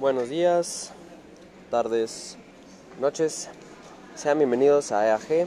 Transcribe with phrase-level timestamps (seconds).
[0.00, 0.92] Buenos días,
[1.70, 2.38] tardes,
[2.98, 3.50] noches.
[4.14, 5.46] Sean bienvenidos a EAG,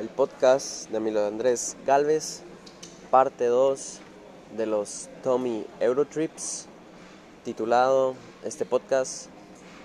[0.00, 2.40] el podcast de Emilio Andrés Galvez,
[3.10, 4.00] parte 2
[4.56, 6.68] de los Tommy Eurotrips,
[7.44, 8.14] titulado
[8.44, 9.26] este podcast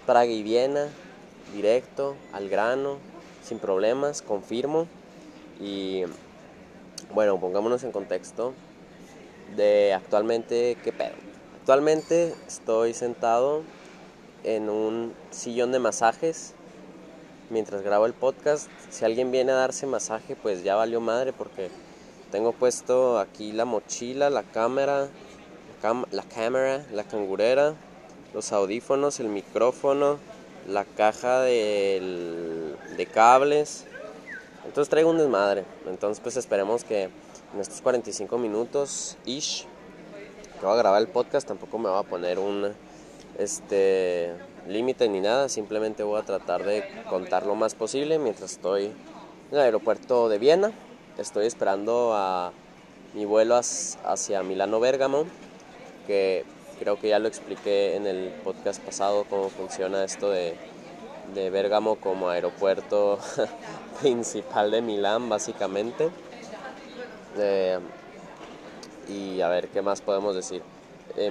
[0.05, 0.87] Praga y Viena,
[1.53, 2.97] directo, al grano,
[3.43, 4.87] sin problemas, confirmo.
[5.59, 6.03] Y
[7.13, 8.53] bueno, pongámonos en contexto
[9.57, 11.15] de actualmente qué pedo.
[11.59, 13.63] Actualmente estoy sentado
[14.43, 16.53] en un sillón de masajes
[17.49, 18.69] mientras grabo el podcast.
[18.89, 21.69] Si alguien viene a darse masaje, pues ya valió madre porque
[22.31, 25.09] tengo puesto aquí la mochila, la cámara,
[26.11, 27.75] la, cámara, la cangurera,
[28.33, 30.17] los audífonos, el micrófono,
[30.67, 32.75] la caja de,
[33.13, 33.85] cables.
[34.65, 35.65] Entonces traigo un desmadre.
[35.87, 37.03] Entonces pues esperemos que
[37.53, 39.67] en estos 45 minutos ish
[40.59, 42.71] que voy a grabar el podcast tampoco me va a poner un
[43.37, 44.33] este
[44.67, 48.93] límite ni nada, simplemente voy a tratar de contar lo más posible mientras estoy en
[49.51, 50.71] el aeropuerto de Viena.
[51.17, 52.51] Estoy esperando a
[53.13, 55.25] mi vuelo hacia Milano Bergamo,
[56.07, 56.45] que
[56.79, 60.55] creo que ya lo expliqué en el podcast pasado cómo funciona esto de,
[61.33, 63.19] de Bergamo como aeropuerto
[64.01, 66.09] principal de Milán, básicamente.
[67.37, 67.79] Eh,
[69.07, 70.61] y a ver qué más podemos decir.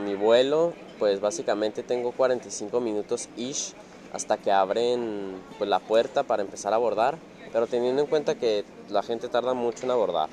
[0.00, 3.72] Mi vuelo pues básicamente tengo 45 minutos ish
[4.12, 7.16] hasta que abren pues, la puerta para empezar a abordar,
[7.52, 10.28] pero teniendo en cuenta que la gente tarda mucho en abordar.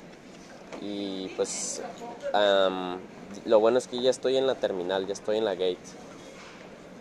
[0.80, 1.80] Y pues
[3.46, 5.78] lo bueno es que ya estoy en la terminal, ya estoy en la gate.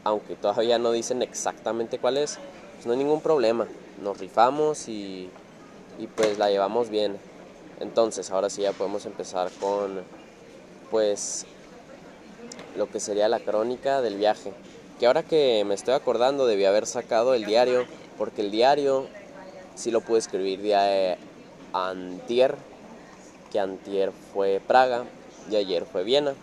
[0.04, 2.40] Aunque todavía no dicen exactamente cuál es,
[2.76, 3.68] pues no hay ningún problema.
[4.02, 5.30] Nos rifamos y,
[6.00, 7.18] y pues la llevamos bien.
[7.82, 10.02] Entonces, ahora sí ya podemos empezar con
[10.90, 11.46] pues
[12.78, 14.54] lo que sería la crónica del viaje.
[15.00, 17.86] Que ahora que me estoy acordando debí haber sacado el diario,
[18.18, 19.08] porque el diario
[19.76, 21.18] sí lo pude escribir día de
[21.74, 22.56] antier,
[23.52, 25.06] que antier fue Praga
[25.52, 26.34] y ayer fue Viena.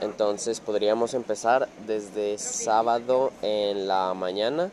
[0.00, 4.70] Entonces podríamos empezar desde sábado en la mañana,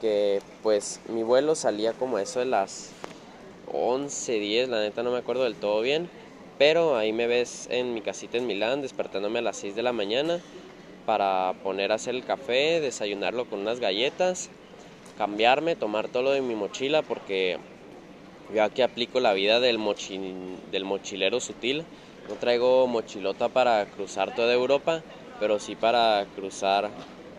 [0.00, 2.90] que pues mi vuelo salía como eso de las
[3.72, 6.08] 11, 10, la neta no me acuerdo del todo bien
[6.58, 9.92] pero ahí me ves en mi casita en Milán, despertándome a las 6 de la
[9.92, 10.40] mañana
[11.06, 14.50] para poner a hacer el café, desayunarlo con unas galletas,
[15.18, 17.58] cambiarme, tomar todo lo de mi mochila, porque
[18.54, 19.78] yo aquí aplico la vida del,
[20.70, 21.84] del mochilero sutil.
[22.28, 25.02] No traigo mochilota para cruzar toda Europa,
[25.40, 26.88] pero sí para cruzar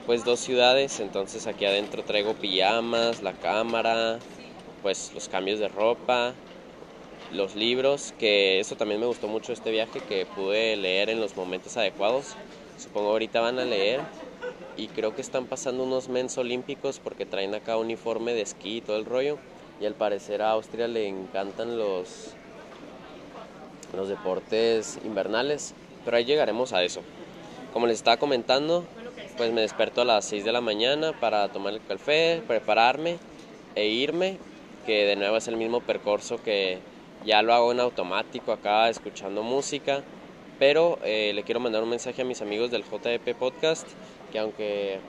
[0.05, 0.99] pues dos ciudades.
[0.99, 4.19] Entonces aquí adentro traigo pijamas, la cámara,
[4.83, 6.33] pues los cambios de ropa,
[7.35, 11.35] los libros, que eso también me gustó mucho este viaje, que pude leer en los
[11.35, 12.35] momentos adecuados.
[12.77, 14.01] Supongo ahorita van a leer
[14.77, 18.81] y creo que están pasando unos mens olímpicos porque traen acá uniforme de esquí y
[18.81, 19.37] todo el rollo.
[19.79, 22.31] Y al parecer a Austria le encantan los,
[23.95, 27.01] los deportes invernales, pero ahí llegaremos a eso.
[27.73, 28.85] Como les estaba comentando,
[29.35, 33.17] pues me desperto a las 6 de la mañana para tomar el café, prepararme
[33.75, 34.37] e irme,
[34.85, 36.79] que de nuevo es el mismo percurso que
[37.25, 40.03] ya lo hago en automático acá escuchando música,
[40.59, 43.87] pero eh, le quiero mandar un mensaje a mis amigos del JP Podcast,
[44.31, 44.99] que aunque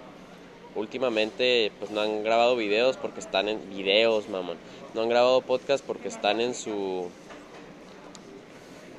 [0.75, 4.57] últimamente pues no han grabado videos porque están en videos, mamón,
[4.95, 7.09] no han grabado podcast porque están en su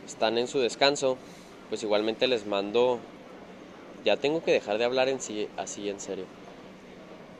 [0.05, 1.17] están en su descanso,
[1.69, 2.99] pues igualmente les mando
[4.05, 6.25] ya tengo que dejar de hablar en sí así en serio.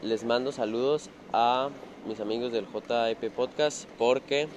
[0.02, 1.70] Les mando saludos a
[2.08, 4.48] mis amigos del JP Podcast porque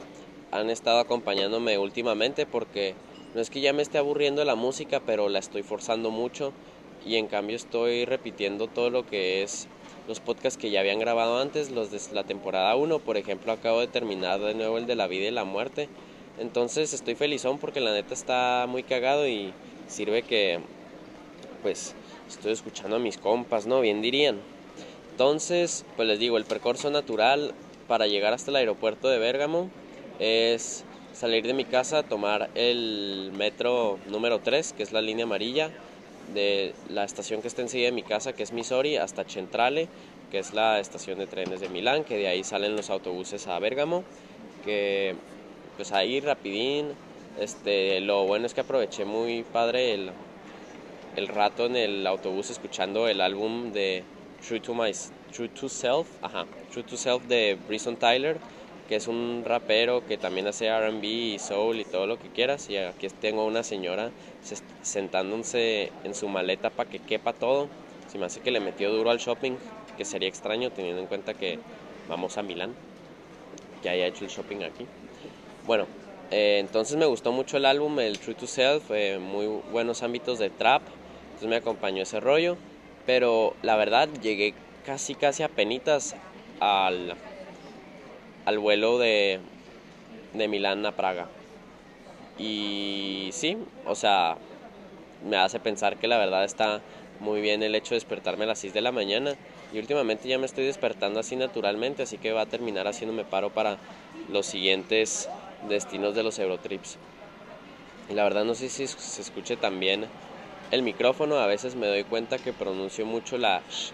[0.50, 2.94] han estado acompañándome últimamente porque
[3.34, 6.52] no es que ya me esté aburriendo la música, pero la estoy forzando mucho
[7.06, 9.68] y en cambio estoy repitiendo todo lo que es
[10.08, 13.80] los podcasts que ya habían grabado antes, los de la temporada 1, por ejemplo, acabo
[13.80, 15.88] de terminar de nuevo el de la vida y la muerte.
[16.38, 19.52] Entonces estoy felizón porque la neta está muy cagado y
[19.86, 20.58] sirve que
[21.62, 21.94] pues
[22.28, 23.80] estoy escuchando a mis compas, ¿no?
[23.80, 24.40] Bien dirían.
[25.12, 27.52] Entonces, pues les digo, el percurso natural
[27.86, 29.68] para llegar hasta el aeropuerto de Bérgamo
[30.20, 35.70] es salir de mi casa, tomar el metro número 3, que es la línea amarilla,
[36.34, 39.88] de la estación que está enseguida de mi casa, que es Misori, hasta Centrale,
[40.30, 43.58] que es la estación de trenes de Milán, que de ahí salen los autobuses a
[43.58, 44.04] Bérgamo,
[44.64, 45.14] que
[45.76, 46.92] pues ahí rapidín,
[47.40, 50.10] este, lo bueno es que aproveché muy padre el,
[51.16, 54.04] el rato en el autobús escuchando el álbum de
[54.46, 54.92] True to, My,
[55.34, 58.36] True to Self, ajá, True to Self de Bryson Tyler,
[58.90, 62.68] que es un rapero que también hace RB y soul y todo lo que quieras.
[62.68, 64.10] Y aquí tengo una señora
[64.82, 67.68] sentándose en su maleta para que quepa todo.
[68.10, 69.52] Si me hace que le metió duro al shopping,
[69.96, 71.60] que sería extraño teniendo en cuenta que
[72.08, 72.74] vamos a Milán,
[73.80, 74.84] que haya hecho el shopping aquí.
[75.68, 75.86] Bueno,
[76.32, 80.40] eh, entonces me gustó mucho el álbum, el True to Self, fue muy buenos ámbitos
[80.40, 80.82] de trap,
[81.26, 82.56] entonces me acompañó ese rollo,
[83.06, 84.52] pero la verdad llegué
[84.84, 86.16] casi casi a penitas
[86.58, 87.14] al,
[88.50, 89.38] al vuelo de,
[90.34, 91.28] de Milán a Praga.
[92.36, 93.56] Y sí,
[93.86, 94.38] o sea,
[95.28, 96.80] me hace pensar que la verdad está
[97.20, 99.36] muy bien el hecho de despertarme a las 6 de la mañana.
[99.72, 103.50] Y últimamente ya me estoy despertando así naturalmente, así que va a terminar haciéndome paro
[103.50, 103.76] para
[104.32, 105.28] los siguientes
[105.68, 106.98] destinos de los Eurotrips.
[108.08, 110.06] Y la verdad no sé si se escuche también
[110.72, 113.92] el micrófono, a veces me doy cuenta que pronuncio mucho la sh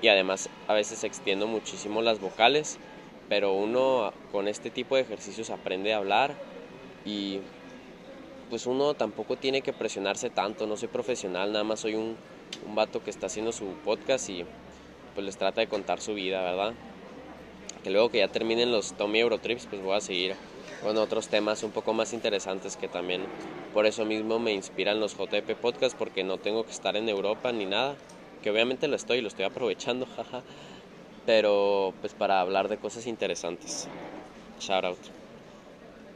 [0.00, 2.78] y además a veces extiendo muchísimo las vocales,
[3.28, 6.34] pero uno con este tipo de ejercicios aprende a hablar
[7.04, 7.40] y
[8.50, 12.16] pues uno tampoco tiene que presionarse tanto, no soy profesional, nada más soy un,
[12.66, 14.44] un vato que está haciendo su podcast y
[15.14, 16.74] pues les trata de contar su vida, ¿verdad?
[17.82, 20.34] que luego que ya terminen los Tommy Eurotrips, pues voy a seguir
[20.82, 23.22] con otros temas un poco más interesantes que también
[23.74, 27.52] por eso mismo me inspiran los JP Podcast porque no tengo que estar en Europa
[27.52, 27.96] ni nada,
[28.42, 30.42] que obviamente lo estoy, lo estoy aprovechando, jaja,
[31.28, 33.86] pero pues para hablar de cosas interesantes.
[34.60, 34.98] Shout out.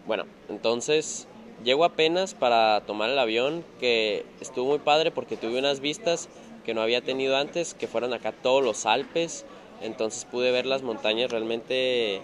[0.06, 1.28] Bueno, entonces
[1.62, 6.30] llego apenas para tomar el avión que estuvo muy padre porque tuve unas vistas
[6.64, 9.44] que no había tenido antes, que fueron acá todos los Alpes,
[9.82, 12.22] entonces pude ver las montañas realmente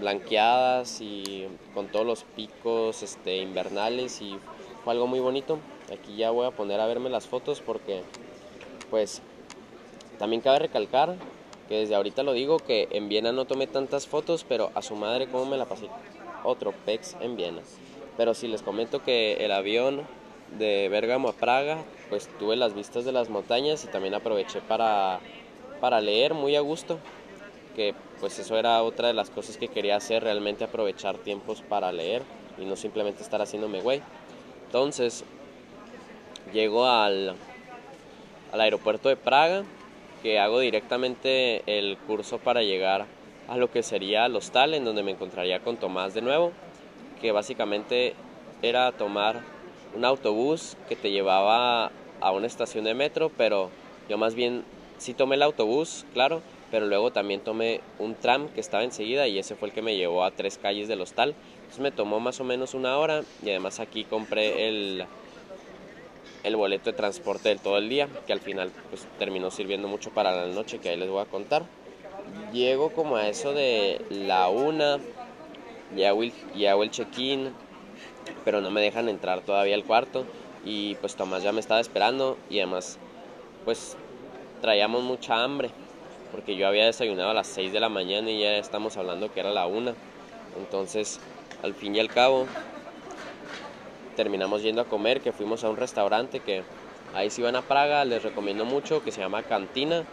[0.00, 4.36] blanqueadas y con todos los picos este, invernales y
[4.82, 5.60] fue algo muy bonito.
[5.92, 8.02] Aquí ya voy a poner a verme las fotos porque
[8.90, 9.22] pues
[10.18, 11.14] también cabe recalcar
[11.68, 14.96] que desde ahorita lo digo que en Viena no tomé tantas fotos, pero a su
[14.96, 15.88] madre cómo me la pasé.
[16.44, 17.62] Otro PEX en Viena.
[18.16, 20.02] Pero si les comento que el avión
[20.58, 25.20] de Bérgamo a Praga, pues tuve las vistas de las montañas y también aproveché para
[25.84, 26.98] para leer muy a gusto,
[27.76, 31.92] que pues eso era otra de las cosas que quería hacer, realmente aprovechar tiempos para
[31.92, 32.22] leer
[32.56, 34.00] y no simplemente estar haciéndome güey.
[34.64, 35.24] Entonces,
[36.54, 37.34] llego al,
[38.50, 39.64] al aeropuerto de Praga,
[40.24, 43.04] que hago directamente el curso para llegar
[43.46, 46.52] a lo que sería el hostal, en donde me encontraría con Tomás de nuevo,
[47.20, 48.14] que básicamente
[48.62, 49.42] era tomar
[49.94, 51.92] un autobús que te llevaba
[52.22, 53.68] a una estación de metro, pero
[54.08, 54.64] yo más bien
[54.96, 56.40] sí tomé el autobús, claro,
[56.70, 59.94] pero luego también tomé un tram que estaba enseguida y ese fue el que me
[59.94, 61.34] llevó a tres calles del hostal.
[61.56, 65.04] Entonces me tomó más o menos una hora y además aquí compré el,
[66.44, 70.10] el boleto de transporte del todo el día, que al final pues terminó sirviendo mucho
[70.10, 71.64] para la noche, que ahí les voy a contar.
[72.52, 74.98] Llego como a eso de la una,
[75.96, 76.04] y
[76.66, 77.52] hago el check-in,
[78.44, 80.24] pero no me dejan entrar todavía al cuarto
[80.64, 82.98] y pues Tomás ya me estaba esperando y además
[83.64, 83.96] pues
[84.60, 85.70] traíamos mucha hambre,
[86.32, 89.40] porque yo había desayunado a las 6 de la mañana y ya estamos hablando que
[89.40, 89.94] era la 1.
[90.58, 91.20] Entonces,
[91.62, 92.46] al fin y al cabo,
[94.16, 96.62] terminamos yendo a comer, que fuimos a un restaurante que
[97.14, 100.04] ahí si van a Praga, les recomiendo mucho, que se llama Cantina,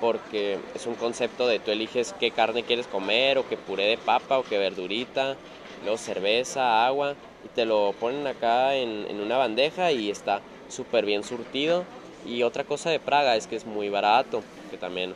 [0.00, 3.98] porque es un concepto de tú eliges qué carne quieres comer, o qué puré de
[3.98, 5.36] papa, o qué verdurita,
[5.82, 7.14] luego cerveza, agua,
[7.44, 11.84] y te lo ponen acá en, en una bandeja y está súper bien surtido
[12.26, 15.14] y otra cosa de Praga es que es muy barato, que también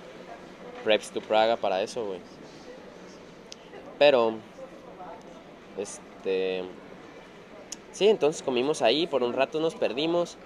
[0.85, 2.21] preps to Praga para eso, güey.
[3.99, 4.35] Pero,
[5.77, 6.65] este,
[7.93, 10.39] sí, entonces comimos ahí, por un rato nos perdimos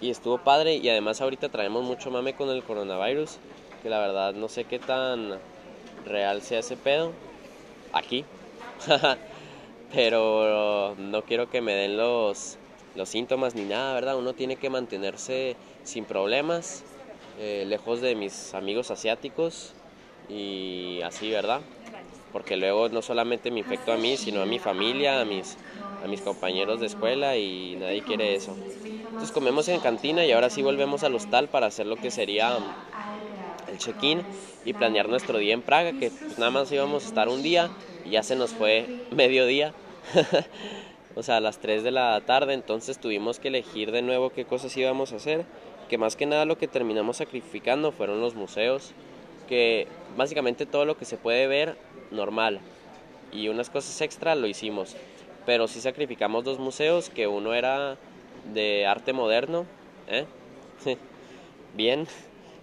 [0.00, 3.40] y estuvo padre y además ahorita traemos mucho mame con el coronavirus,
[3.82, 5.42] que la verdad no sé qué tan
[6.04, 7.12] real sea ese pedo
[7.92, 8.26] aquí.
[9.88, 12.58] Pero no quiero que me den los
[12.94, 14.16] los síntomas ni nada, ¿verdad?
[14.18, 16.86] Uno tiene que mantenerse sin problemas,
[17.36, 19.76] eh, lejos de mis amigos asiáticos
[20.28, 21.62] y así, ¿verdad?
[22.38, 25.56] Porque luego no solamente me infecto a mí, sino a mi familia, a mis,
[26.04, 28.54] a mis compañeros de escuela y nadie quiere eso.
[28.84, 32.56] Entonces comemos en cantina y ahora sí volvemos al hostal para hacer lo que sería
[33.68, 34.22] el check-in
[34.64, 37.70] y planear nuestro día en Praga, que pues nada más íbamos a estar un día
[38.04, 39.74] y ya se nos fue medio día.
[41.16, 44.44] o sea, a las 3 de la tarde, entonces tuvimos que elegir de nuevo qué
[44.44, 45.44] cosas íbamos a hacer,
[45.88, 48.92] que más que nada lo que terminamos sacrificando fueron los museos,
[49.48, 49.86] que
[50.16, 51.76] básicamente todo lo que se puede ver
[52.10, 52.60] normal
[53.32, 54.96] y unas cosas extra lo hicimos,
[55.46, 57.96] pero sí sacrificamos dos museos, que uno era
[58.52, 59.66] de arte moderno,
[60.08, 60.24] ¿eh?
[61.74, 62.06] bien,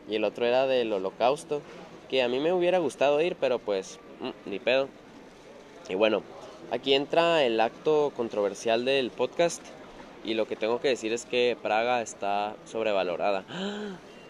[0.09, 1.61] y el otro era del holocausto,
[2.09, 4.87] que a mí me hubiera gustado ir, pero pues mm, ni pedo.
[5.89, 6.23] Y bueno,
[6.71, 9.61] Aquí entra el acto controversial del podcast
[10.23, 13.45] y lo que tengo que decir es que Praga está sobrevalorada.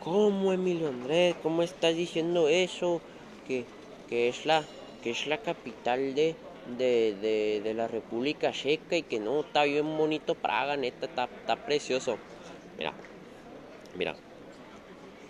[0.05, 1.35] ¿Cómo Emilio Andrés?
[1.41, 3.01] ¿Cómo estás diciendo eso?
[3.47, 3.65] Que,
[4.07, 4.63] que, es, la,
[5.03, 6.35] que es la capital de,
[6.77, 11.55] de, de, la República Checa y que no, está bien bonito Praga, neta, está, está
[11.55, 12.17] precioso.
[12.77, 12.93] Mira,
[13.97, 14.15] mira,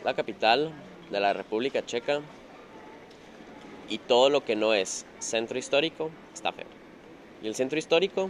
[0.03, 0.73] la capital
[1.09, 2.19] de la República Checa
[3.89, 6.67] y todo lo que no es centro histórico está feo.
[7.41, 8.29] Y el centro histórico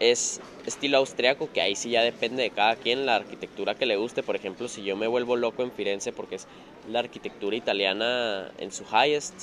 [0.00, 3.96] es estilo austriaco, que ahí sí ya depende de cada quien la arquitectura que le
[3.96, 4.22] guste.
[4.22, 6.46] Por ejemplo, si yo me vuelvo loco en Firenze porque es
[6.88, 9.34] la arquitectura italiana en su highest,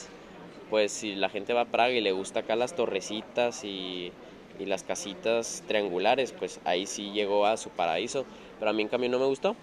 [0.69, 4.11] pues si la gente va a Praga y le gusta acá las torrecitas y,
[4.59, 8.25] y las casitas triangulares, pues ahí sí llegó a su paraíso.
[8.59, 9.55] Pero a mí en cambio no me gustó.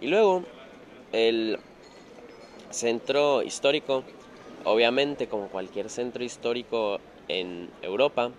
[0.00, 0.42] Y luego
[1.12, 1.58] el
[2.70, 4.04] centro histórico,
[4.64, 8.30] obviamente como cualquier centro histórico en Europa,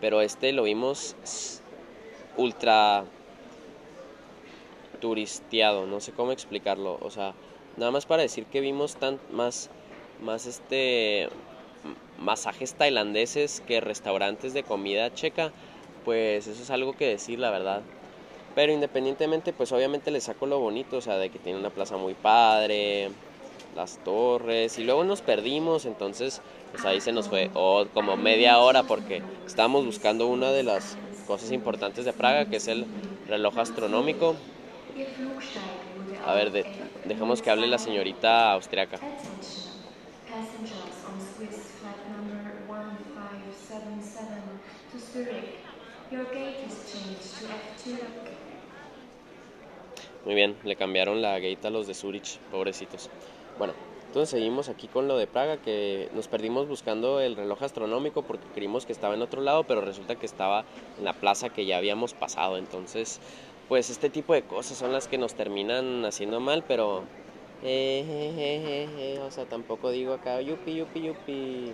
[0.00, 1.16] pero este lo vimos
[2.36, 3.04] ultra
[5.00, 7.34] turisteado, no sé cómo explicarlo, o sea,
[7.76, 9.70] nada más para decir que vimos tan más
[10.20, 11.28] más este
[12.18, 15.52] masajes tailandeses que restaurantes de comida checa,
[16.04, 17.82] pues eso es algo que decir, la verdad.
[18.54, 21.98] Pero independientemente, pues obviamente le saco lo bonito, o sea, de que tiene una plaza
[21.98, 23.10] muy padre,
[23.74, 26.40] las torres, y luego nos perdimos, entonces
[26.76, 27.50] pues ahí se nos fue
[27.94, 32.68] como media hora porque estábamos buscando una de las cosas importantes de Praga, que es
[32.68, 32.86] el
[33.24, 34.42] reloj astronómico.
[36.20, 36.68] A ver,
[37.04, 39.00] dejamos que hable la señorita austriaca.
[50.24, 53.10] Muy bien, le cambiaron la gate a los de Zurich, pobrecitos.
[53.56, 53.76] Bueno,
[54.06, 58.46] entonces seguimos aquí con lo de Praga, que nos perdimos buscando el reloj astronómico porque
[58.54, 60.64] creímos que estaba en otro lado, pero resulta que estaba
[60.98, 62.56] en la plaza que ya habíamos pasado.
[62.56, 63.20] Entonces,
[63.68, 67.04] pues este tipo de cosas son las que nos terminan haciendo mal, pero...
[67.62, 71.72] Eh, o sea, tampoco digo acá, yupi, yupi, yupi.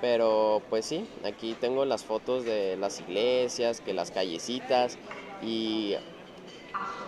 [0.00, 4.96] Pero pues sí, aquí tengo las fotos de las iglesias, que las callecitas
[5.42, 5.96] y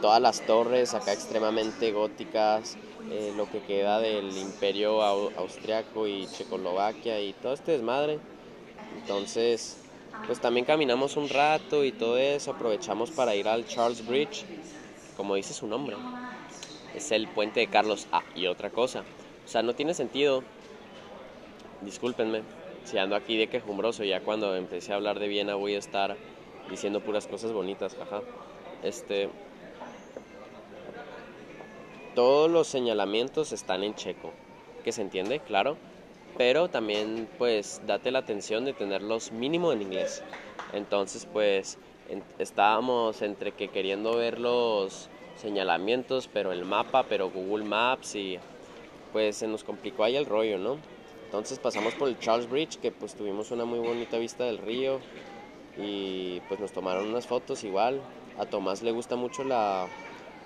[0.01, 2.79] todas las torres acá extremadamente góticas,
[3.11, 8.19] eh, lo que queda del imperio austriaco y Checoslovaquia y todo este desmadre.
[8.97, 9.79] Entonces,
[10.27, 14.45] pues también caminamos un rato y todo eso, aprovechamos para ir al Charles Bridge,
[15.17, 15.97] como dice su nombre,
[16.95, 18.23] es el puente de Carlos A.
[18.35, 19.05] y otra cosa,
[19.45, 20.45] o sea, no tiene sentido,
[21.81, 22.43] discúlpenme,
[22.85, 26.17] si ando aquí de quejumbroso, ya cuando empecé a hablar de Viena voy a estar
[26.69, 28.23] diciendo puras cosas bonitas, jaja.
[28.83, 29.29] Este,
[32.15, 34.33] todos los señalamientos están en checo,
[34.85, 35.77] que se entiende, claro,
[36.37, 40.23] pero también pues date la atención de tenerlos mínimo en inglés.
[40.73, 41.79] Entonces pues
[42.39, 48.39] estábamos entre que queriendo ver los señalamientos, pero el mapa, pero Google Maps y
[49.13, 50.77] pues se nos complicó ahí el rollo, ¿no?
[51.25, 55.01] Entonces pasamos por el Charles Bridge, que pues tuvimos una muy bonita vista del río
[55.77, 58.01] y pues nos tomaron unas fotos igual.
[58.39, 59.87] A Tomás le gusta mucho la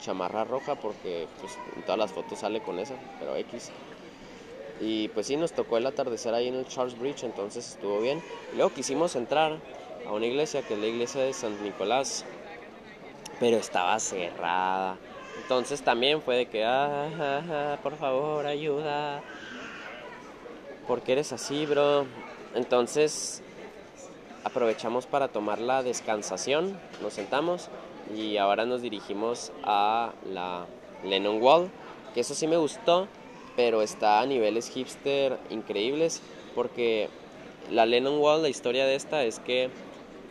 [0.00, 3.70] chamarra roja porque pues, en todas las fotos sale con esa, pero X.
[4.80, 8.22] Y pues sí, nos tocó el atardecer ahí en el Charles Bridge, entonces estuvo bien.
[8.54, 9.58] Luego quisimos entrar
[10.06, 12.24] a una iglesia que es la iglesia de San Nicolás,
[13.38, 14.96] pero estaba cerrada.
[15.42, 19.22] Entonces también fue de que, ah por favor, ayuda.
[20.86, 22.06] porque eres así, bro?
[22.54, 23.42] Entonces
[24.44, 27.68] aprovechamos para tomar la descansación, nos sentamos
[28.12, 30.66] y ahora nos dirigimos a la
[31.04, 31.70] Lennon Wall,
[32.14, 33.08] que eso sí me gustó,
[33.56, 36.22] pero está a niveles hipster increíbles
[36.54, 37.08] porque
[37.70, 39.70] la Lennon Wall, la historia de esta es que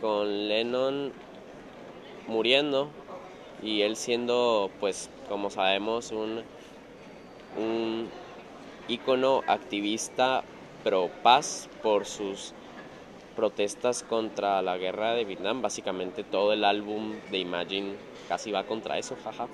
[0.00, 1.12] con Lennon
[2.26, 2.88] muriendo
[3.62, 6.42] y él siendo pues como sabemos un
[7.56, 8.08] un
[8.88, 10.42] ícono activista
[10.82, 12.52] pro paz por sus
[13.34, 17.94] protestas contra la guerra de Vietnam, básicamente todo el álbum de Imagine
[18.28, 19.48] casi va contra eso, jaja.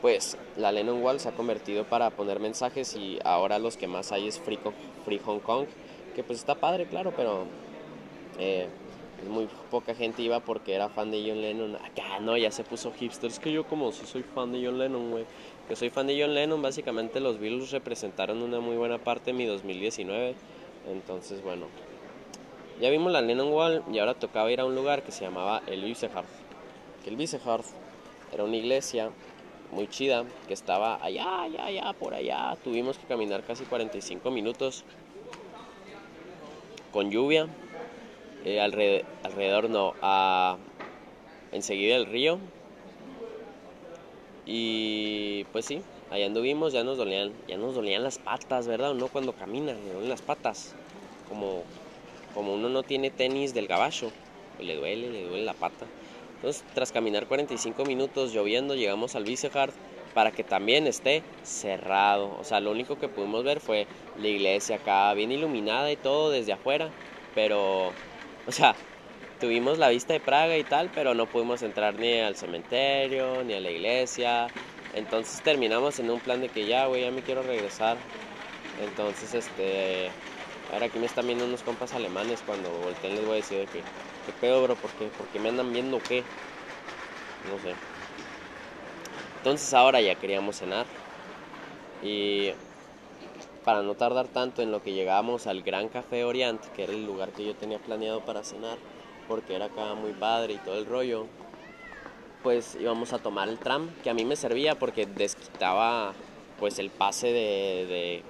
[0.00, 4.12] Pues la Lennon Wall se ha convertido para poner mensajes y ahora los que más
[4.12, 4.58] hay es Free,
[5.04, 5.66] Free Hong Kong,
[6.14, 7.46] que pues está padre, claro, pero
[8.38, 8.68] eh,
[9.26, 11.76] muy poca gente iba porque era fan de John Lennon.
[11.76, 13.30] Acá no, ya se puso hipster.
[13.30, 15.24] Es que yo como si soy fan de John Lennon, güey.
[15.68, 19.32] Que soy fan de John Lennon, básicamente los Beatles representaron una muy buena parte de
[19.34, 20.34] mi 2019.
[20.90, 21.66] Entonces, bueno,
[22.80, 25.62] ya vimos la Lennon Wall y ahora tocaba ir a un lugar que se llamaba
[25.66, 26.26] el Wiesehard.
[27.02, 27.64] Que el Wiesehard
[28.32, 29.10] era una iglesia
[29.72, 32.56] muy chida que estaba allá, allá, allá, por allá.
[32.62, 34.84] Tuvimos que caminar casi 45 minutos
[36.92, 37.48] con lluvia.
[38.44, 40.56] Eh, alrededor, no, a,
[41.52, 42.38] enseguida el río.
[44.46, 48.92] Y pues sí, allá anduvimos, ya nos dolían, ya nos dolían las patas, ¿verdad?
[48.92, 50.74] Uno cuando camina, le duelen las patas.
[51.28, 51.64] Como,
[52.38, 54.12] como uno no tiene tenis del gabacho,
[54.54, 55.86] pues le duele, le duele la pata.
[56.36, 59.72] Entonces, tras caminar 45 minutos lloviendo, llegamos al Vicehard
[60.14, 62.36] para que también esté cerrado.
[62.38, 66.30] O sea, lo único que pudimos ver fue la iglesia acá, bien iluminada y todo
[66.30, 66.92] desde afuera,
[67.34, 67.88] pero,
[68.46, 68.76] o sea,
[69.40, 73.54] tuvimos la vista de Praga y tal, pero no pudimos entrar ni al cementerio, ni
[73.54, 74.46] a la iglesia.
[74.92, 77.96] Entonces terminamos en un plan de que ya, güey, ya me quiero regresar.
[78.76, 80.12] Entonces, este,
[80.72, 83.80] ahora aquí me están viendo unos compas alemanes cuando volteen les voy a decir que,
[83.80, 84.74] ¿qué pedo, bro?
[84.76, 85.06] ¿Por qué?
[85.06, 86.22] ¿Por qué me andan viendo qué?
[87.50, 87.74] No sé.
[89.38, 90.86] Entonces ahora ya queríamos cenar.
[92.02, 92.50] Y
[93.64, 97.04] para no tardar tanto en lo que llegábamos al Gran Café Orient, que era el
[97.04, 98.78] lugar que yo tenía planeado para cenar,
[99.26, 101.26] porque era acá muy padre y todo el rollo,
[102.42, 106.14] pues íbamos a tomar el tram, que a mí me servía porque desquitaba
[106.58, 108.22] pues el pase de,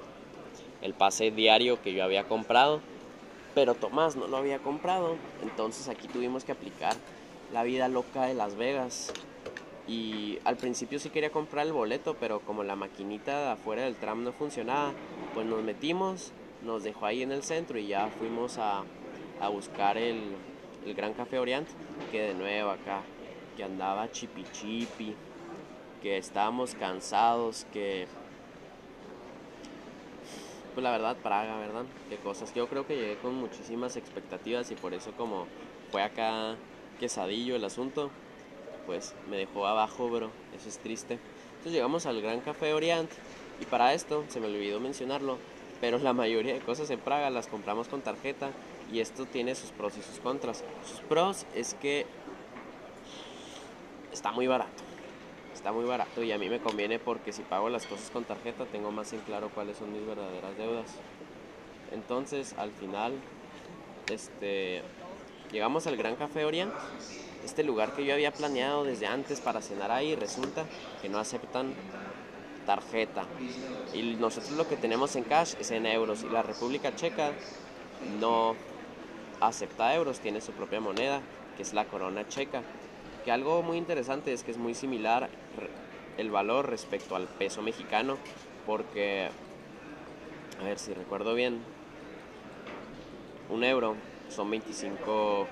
[0.82, 2.80] el pase diario que yo había comprado,
[3.54, 6.94] pero Tomás no lo había comprado, entonces aquí tuvimos que aplicar
[7.52, 9.12] la vida loca de Las Vegas.
[9.88, 13.96] Y al principio sí quería comprar el boleto, pero como la maquinita de afuera del
[13.96, 14.92] tram no funcionaba,
[15.32, 16.32] pues nos metimos,
[16.62, 18.84] nos dejó ahí en el centro y ya fuimos a,
[19.40, 20.20] a buscar el,
[20.84, 21.66] el Gran Café Orient,
[22.12, 23.00] que de nuevo acá,
[23.56, 25.14] que andaba chipi chipi,
[26.02, 28.06] que estábamos cansados, que...
[30.74, 31.84] Pues la verdad, Praga, ¿verdad?
[32.08, 32.54] Qué cosas.
[32.54, 35.46] Yo creo que llegué con muchísimas expectativas y por eso como
[35.90, 36.56] fue acá
[37.00, 38.10] quesadillo el asunto,
[38.86, 40.30] pues me dejó abajo, bro.
[40.56, 41.18] Eso es triste.
[41.50, 43.10] Entonces llegamos al Gran Café Orient
[43.60, 45.38] y para esto, se me olvidó mencionarlo,
[45.80, 48.50] pero la mayoría de cosas en Praga las compramos con tarjeta
[48.92, 50.62] y esto tiene sus pros y sus contras.
[50.88, 52.06] Sus pros es que
[54.12, 54.87] está muy barato.
[55.58, 58.64] Está muy barato y a mí me conviene porque si pago las cosas con tarjeta
[58.66, 60.86] tengo más en claro cuáles son mis verdaderas deudas.
[61.90, 63.14] Entonces, al final,
[64.08, 64.82] este,
[65.50, 66.72] llegamos al Gran Café Orient,
[67.44, 70.64] este lugar que yo había planeado desde antes para cenar ahí, resulta
[71.02, 71.74] que no aceptan
[72.64, 73.24] tarjeta.
[73.92, 77.32] Y nosotros lo que tenemos en cash es en euros y la República Checa
[78.20, 78.54] no
[79.40, 81.20] acepta euros, tiene su propia moneda,
[81.56, 82.62] que es la corona checa.
[83.30, 85.28] Algo muy interesante es que es muy similar
[86.16, 88.16] el valor respecto al peso mexicano,
[88.66, 89.28] porque,
[90.60, 91.60] a ver si recuerdo bien,
[93.50, 93.96] un euro
[94.28, 95.46] son 25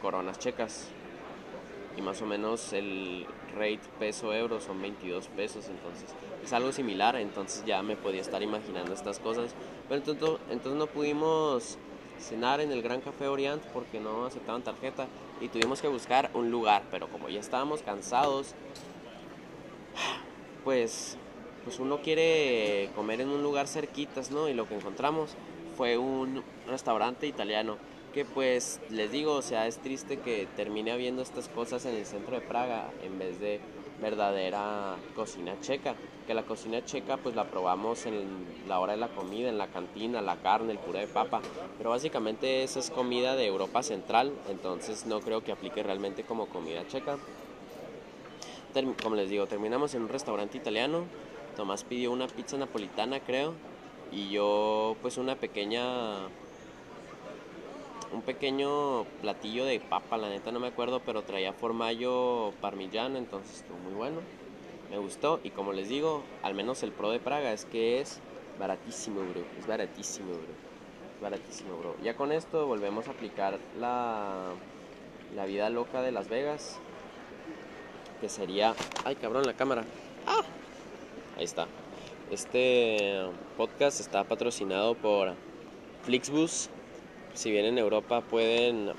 [0.00, 0.88] coronas checas
[1.96, 6.14] y más o menos el rate peso euro son 22 pesos, entonces
[6.44, 9.54] es algo similar, entonces ya me podía estar imaginando estas cosas,
[9.88, 11.78] pero entonces, entonces no pudimos
[12.20, 15.06] cenar en el Gran Café Orient porque no aceptaban tarjeta
[15.40, 18.54] y tuvimos que buscar un lugar, pero como ya estábamos cansados,
[20.64, 21.16] pues,
[21.64, 24.48] pues uno quiere comer en un lugar cerquitas, ¿no?
[24.48, 25.30] Y lo que encontramos
[25.76, 27.76] fue un restaurante italiano
[28.12, 32.06] que pues les digo, o sea, es triste que termine habiendo estas cosas en el
[32.06, 33.60] centro de Praga en vez de
[34.00, 35.94] verdadera cocina checa.
[36.26, 39.68] Que la cocina checa pues la probamos en la hora de la comida, en la
[39.68, 41.40] cantina, la carne, el puré de papa.
[41.78, 46.46] Pero básicamente esa es comida de Europa Central, entonces no creo que aplique realmente como
[46.46, 47.16] comida checa.
[49.02, 51.04] como les digo, terminamos en un restaurante italiano.
[51.56, 53.54] Tomás pidió una pizza napolitana creo.
[54.12, 56.28] Y yo pues una pequeña
[58.12, 63.58] un pequeño platillo de papa, la neta no me acuerdo, pero traía formaggio parmigiano, entonces
[63.58, 64.20] estuvo muy bueno.
[64.90, 68.20] Me gustó y como les digo, al menos el pro de Praga es que es
[68.58, 69.42] baratísimo, bro.
[69.58, 70.54] Es baratísimo, bro.
[71.14, 71.94] Es baratísimo, bro.
[72.02, 74.52] Ya con esto volvemos a aplicar la,
[75.34, 76.78] la vida loca de Las Vegas,
[78.20, 78.74] que sería...
[79.04, 79.84] Ay, cabrón, la cámara.
[80.26, 80.42] ¡Ah!
[81.36, 81.66] Ahí está.
[82.30, 85.34] Este podcast está patrocinado por
[86.02, 86.70] Flixbus
[87.38, 88.90] si bien en Europa pueden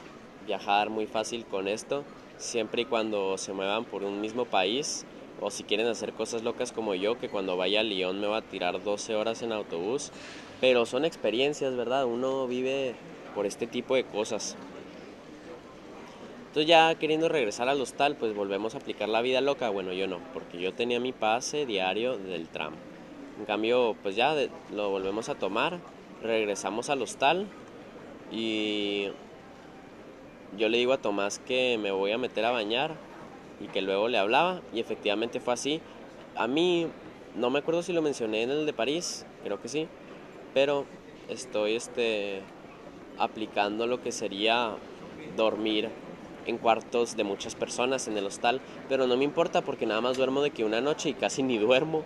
[0.47, 2.05] viajar muy fácil con esto,
[2.37, 5.05] siempre y cuando se muevan por un mismo país,
[5.41, 8.37] o si quieren hacer cosas locas como yo, que cuando vaya a Lyon me va
[8.37, 10.13] a tirar 12 horas en autobús,
[10.61, 12.05] pero son experiencias, ¿verdad?
[12.05, 12.95] Uno vive
[13.35, 14.55] por este tipo de cosas.
[16.47, 19.69] Entonces ya queriendo regresar al hostal, pues volvemos a aplicar la vida loca.
[19.69, 22.73] Bueno, yo no, porque yo tenía mi pase diario del tram.
[23.37, 24.33] En cambio, pues ya
[24.73, 25.79] lo volvemos a tomar,
[26.23, 27.45] regresamos al hostal
[28.31, 29.09] y
[30.57, 32.95] yo le digo a Tomás que me voy a meter a bañar
[33.59, 35.81] y que luego le hablaba y efectivamente fue así.
[36.35, 36.87] A mí
[37.35, 39.87] no me acuerdo si lo mencioné en el de París, creo que sí,
[40.53, 40.85] pero
[41.27, 42.41] estoy este
[43.17, 44.75] aplicando lo que sería
[45.35, 45.89] dormir
[46.45, 50.17] en cuartos de muchas personas en el hostal, pero no me importa porque nada más
[50.17, 52.03] duermo de que una noche y casi ni duermo,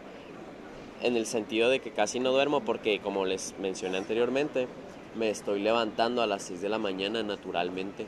[1.02, 4.68] en el sentido de que casi no duermo porque como les mencioné anteriormente,
[5.15, 8.06] me estoy levantando a las 6 de la mañana naturalmente.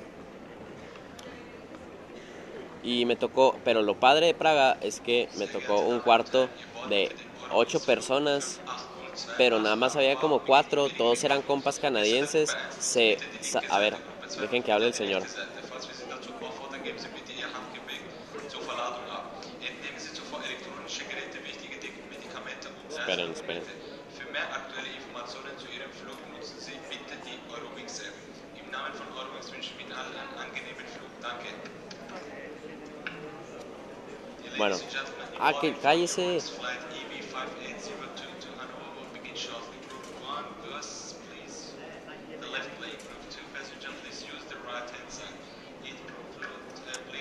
[2.84, 6.50] Y me tocó, pero lo padre de Praga es que me tocó un cuarto
[6.90, 7.10] de
[7.52, 8.60] 8 personas,
[9.38, 12.56] pero nada más había como 4, todos eran compas canadienses.
[12.80, 13.18] Se,
[13.70, 13.96] a ver,
[14.40, 15.24] dejen que hable el señor.
[22.90, 23.64] Esperen, esperen.
[26.60, 28.14] Sie bitte die Eurowings App.
[28.64, 31.10] Im Namen von Eurowings wünschen wir Ihnen allen einen angenehmen Flug.
[31.22, 31.48] Danke.
[34.58, 34.78] Bueno.
[35.40, 36.40] Ah, que cállese.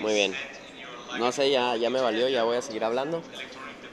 [0.01, 0.35] Muy bien.
[1.19, 3.23] No sé, ya, ya me valió, ya voy a seguir hablando.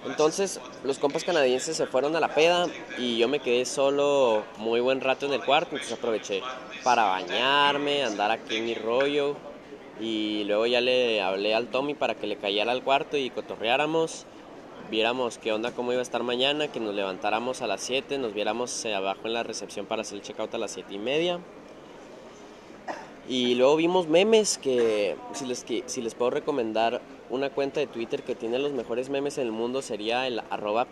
[0.06, 2.68] Entonces los compas canadienses se fueron a la peda
[2.98, 6.42] y yo me quedé solo muy buen rato en el cuarto, entonces aproveché
[6.84, 9.36] para bañarme, andar aquí en mi rollo
[10.00, 14.26] y luego ya le hablé al Tommy para que le cayera al cuarto y cotorreáramos,
[14.90, 18.34] viéramos qué onda, cómo iba a estar mañana, que nos levantáramos a las 7, nos
[18.34, 21.40] viéramos abajo en la recepción para hacer el checkout a las 7 y media.
[23.30, 27.88] Y luego vimos memes que si les, que, si les puedo recomendar una cuenta de
[27.88, 30.88] Twitter que tiene los mejores memes en el mundo sería el arroba.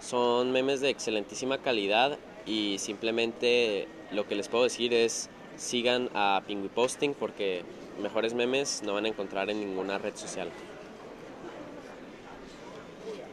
[0.00, 6.42] Son memes de excelentísima calidad y simplemente lo que les puedo decir es sigan a
[6.46, 7.62] pingüiposting porque
[8.00, 10.50] mejores memes no van a encontrar en ninguna red social.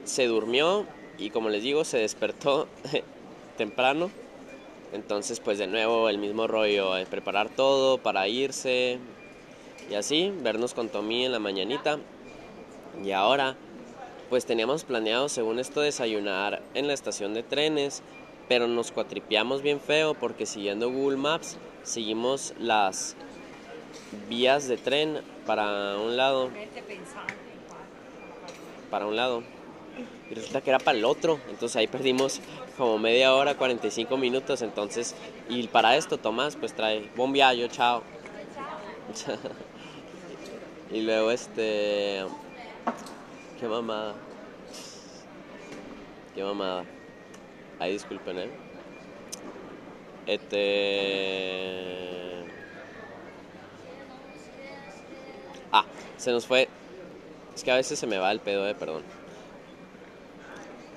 [0.03, 0.85] Se durmió
[1.17, 2.67] y como les digo se despertó
[3.57, 4.09] temprano.
[4.93, 8.99] Entonces pues de nuevo el mismo rollo, de preparar todo para irse,
[9.89, 11.99] y así, vernos con Tommy en la mañanita.
[13.03, 13.55] Y ahora,
[14.29, 18.01] pues teníamos planeado, según esto, desayunar en la estación de trenes,
[18.47, 23.15] pero nos cuatripeamos bien feo porque siguiendo Google Maps, seguimos las
[24.29, 26.49] vías de tren para un lado.
[28.89, 29.43] Para un lado.
[30.29, 31.39] Y resulta que era para el otro.
[31.49, 32.39] Entonces ahí perdimos
[32.77, 34.61] como media hora, 45 minutos.
[34.61, 35.15] Entonces,
[35.49, 38.03] y para esto, Tomás, pues trae buen viaje, chao.
[40.91, 42.25] Y luego este...
[43.59, 44.13] Qué mamada.
[46.35, 46.83] Qué mamada.
[47.79, 48.49] Ahí disculpen, eh.
[50.27, 50.61] Este...
[55.71, 55.85] Ah,
[56.17, 56.67] se nos fue.
[57.55, 59.03] Es que a veces se me va el pedo, eh, perdón.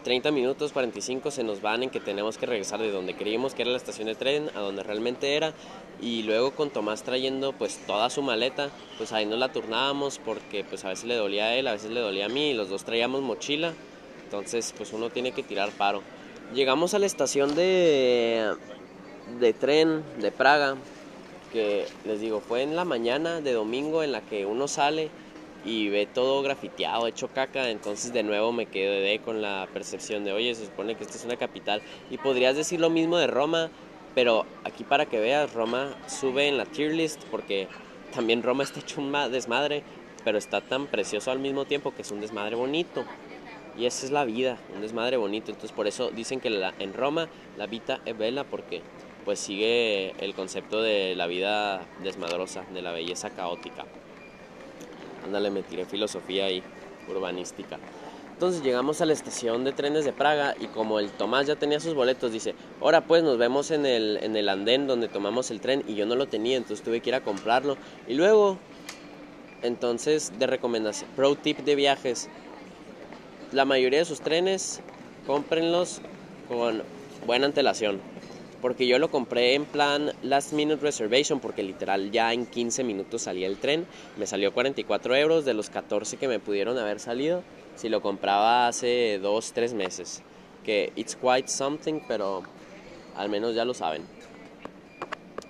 [0.05, 3.63] 30 minutos, 45 se nos van en que tenemos que regresar de donde creímos que
[3.63, 5.55] era la estación de tren a donde realmente era
[6.01, 10.63] y luego con Tomás trayendo pues toda su maleta, pues ahí nos la turnábamos porque
[10.63, 12.69] pues a veces le dolía a él, a veces le dolía a mí y los
[12.69, 13.73] dos traíamos mochila,
[14.23, 16.03] entonces pues uno tiene que tirar paro.
[16.55, 18.55] Llegamos a la estación de,
[19.41, 20.77] de tren de Praga,
[21.51, 25.09] que les digo, fue en la mañana de domingo en la que uno sale
[25.65, 30.33] y ve todo grafiteado, hecho caca, entonces de nuevo me quedé con la percepción de,
[30.33, 31.81] oye, se supone que esta es una capital.
[32.11, 33.71] Y podrías decir lo mismo de Roma,
[34.15, 37.69] pero aquí para que veas, Roma sube en la tier list porque
[38.15, 39.83] también Roma está hecho un desmadre,
[40.25, 43.05] pero está tan precioso al mismo tiempo que es un desmadre bonito.
[43.77, 45.51] Y esa es la vida, un desmadre bonito.
[45.51, 46.49] Entonces por eso dicen que
[46.79, 48.83] en Roma la vida es bella porque
[49.25, 53.85] pues sigue el concepto de la vida desmadrosa, de la belleza caótica.
[55.25, 56.63] Ándale, me tiré filosofía y
[57.09, 57.79] urbanística.
[58.33, 61.79] Entonces llegamos a la estación de trenes de Praga y como el Tomás ya tenía
[61.79, 65.61] sus boletos, dice, ahora pues nos vemos en el, en el andén donde tomamos el
[65.61, 67.77] tren y yo no lo tenía, entonces tuve que ir a comprarlo.
[68.09, 68.59] Y luego,
[69.63, 72.29] entonces de recomendación, pro tip de viajes,
[73.53, 74.81] la mayoría de sus trenes,
[75.27, 76.01] cómprenlos
[76.49, 76.83] con
[77.27, 78.01] buena antelación
[78.65, 83.21] porque yo lo compré en plan last minute reservation, porque literal ya en 15 minutos
[83.21, 87.43] salía el tren, me salió 44 euros de los 14 que me pudieron haber salido
[87.77, 90.23] si lo compraba hace 2, 3 meses,
[90.65, 92.43] que it's quite something, pero
[93.15, 94.01] al menos ya lo saben.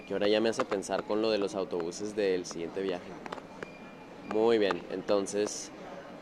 [0.09, 3.13] Que ahora ya me hace pensar con lo de los autobuses del siguiente viaje.
[4.31, 5.71] Muy bien, entonces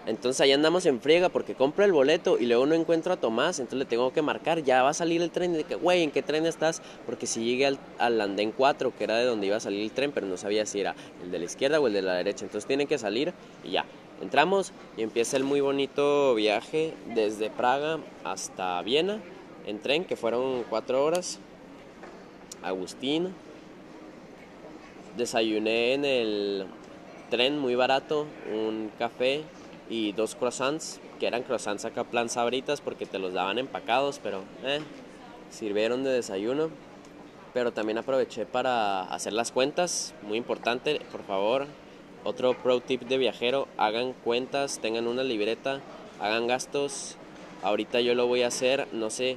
[0.05, 3.61] entonces ahí andamos en friega porque compro el boleto y luego no encuentro a Tomás,
[3.61, 6.03] entonces le tengo que marcar, ya va a salir el tren, y de que, güey,
[6.03, 6.83] ¿en qué tren estás?
[7.07, 9.93] Porque si llegué al, al, andén 4, que era de donde iba a salir el
[9.93, 12.45] tren, pero no sabía si era el de la izquierda o el de la derecha,
[12.45, 13.85] entonces tienen que salir y ya.
[14.21, 19.21] Entramos y empieza el muy bonito viaje desde Praga hasta Viena
[19.67, 21.39] en tren, que fueron cuatro horas.
[22.63, 23.35] Agustín.
[25.17, 26.67] desayuné en el
[27.31, 29.43] tren muy barato, un café
[29.93, 34.43] y dos croissants, que eran croissants acá plan sabritas porque te los daban empacados, pero
[34.65, 34.81] eh,
[35.51, 36.71] sirvieron de desayuno.
[37.53, 41.67] Pero también aproveché para hacer las cuentas, muy importante, por favor.
[42.25, 45.83] Otro pro tip de viajero, hagan cuentas, tengan una libreta,
[46.19, 47.19] hagan gastos.
[47.63, 49.37] Ahorita yo lo voy a hacer, no sé,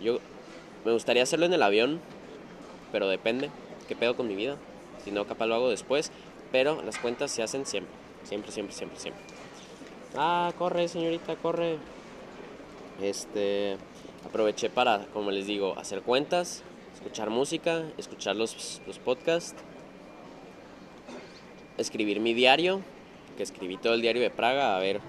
[0.00, 0.20] yo
[0.86, 2.00] me gustaría hacerlo en el avión,
[2.92, 3.50] pero depende,
[3.88, 4.56] qué pedo con mi vida.
[5.04, 6.10] Si no, capaz lo hago después,
[6.50, 7.92] pero las cuentas se hacen siempre,
[8.24, 9.41] siempre, siempre, siempre, siempre.
[10.16, 11.78] Ah, corre, señorita, corre.
[13.00, 13.76] Este,
[14.26, 16.62] aproveché para, como les digo, hacer cuentas,
[16.94, 19.54] escuchar música, escuchar los, los podcasts,
[21.78, 22.80] escribir mi diario,
[23.36, 25.00] que escribí todo el diario de Praga, a ver,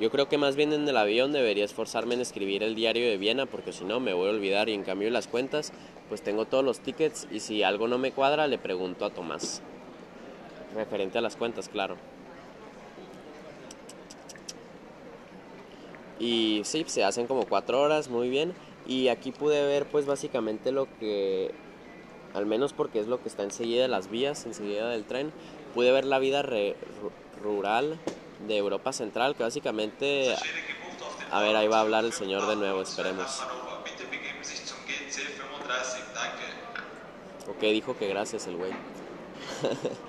[0.00, 3.18] yo creo que más bien en el avión debería esforzarme en escribir el diario de
[3.18, 5.72] Viena, porque si no me voy a olvidar y en cambio las cuentas,
[6.08, 9.60] pues tengo todos los tickets y si algo no me cuadra le pregunto a Tomás.
[10.74, 11.96] Referente a las cuentas, claro.
[16.18, 18.54] Y sí, se hacen como cuatro horas, muy bien.
[18.86, 21.52] Y aquí pude ver pues básicamente lo que,
[22.34, 25.32] al menos porque es lo que está enseguida de las vías, enseguida del tren,
[25.74, 26.42] pude ver la vida
[27.42, 27.98] rural
[28.46, 30.34] de Europa Central, que básicamente...
[31.30, 33.42] A ver, ahí va a hablar el señor de nuevo, esperemos.
[37.48, 38.72] Ok, dijo que gracias el güey.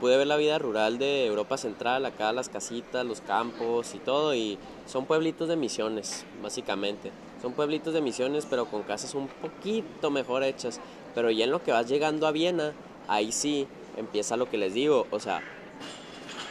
[0.00, 4.34] pude ver la vida rural de Europa Central, acá las casitas, los campos y todo,
[4.34, 7.10] y son pueblitos de misiones, básicamente.
[7.42, 10.80] Son pueblitos de misiones, pero con casas un poquito mejor hechas.
[11.14, 12.72] Pero ya en lo que vas llegando a Viena,
[13.06, 15.06] ahí sí empieza lo que les digo.
[15.10, 15.42] O sea,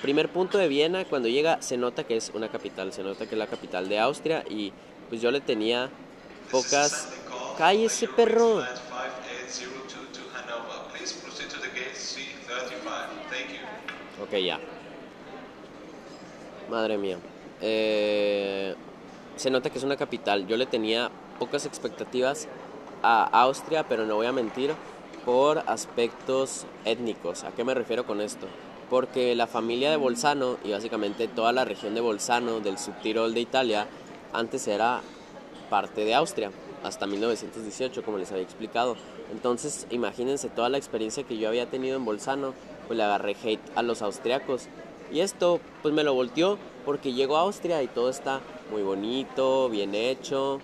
[0.01, 3.35] primer punto de Viena, cuando llega, se nota que es una capital, se nota que
[3.35, 4.71] es la capital de Austria, y
[5.09, 5.89] pues yo le tenía
[6.51, 7.09] pocas.
[7.57, 8.63] ¡Cállese, perro!
[14.27, 14.59] Ok, ya.
[16.69, 17.17] Madre mía.
[17.61, 18.75] Eh,
[19.37, 20.47] se nota que es una capital.
[20.47, 21.09] Yo le tenía
[21.39, 22.47] pocas expectativas
[23.03, 24.73] a Austria, pero no voy a mentir,
[25.23, 27.43] por aspectos étnicos.
[27.43, 28.47] ¿A qué me refiero con esto?
[28.89, 33.41] Porque la familia de Bolzano y básicamente toda la región de Bolzano del subtirol de
[33.41, 33.87] Italia
[34.33, 35.01] antes era
[35.69, 36.51] parte de Austria
[36.83, 38.95] hasta 1918, como les había explicado.
[39.31, 42.53] Entonces, imagínense toda la experiencia que yo había tenido en Bolzano
[42.87, 44.67] pues le agarré hate a los austriacos.
[45.11, 49.69] Y esto pues me lo volteó porque llego a Austria y todo está muy bonito,
[49.69, 50.59] bien hecho.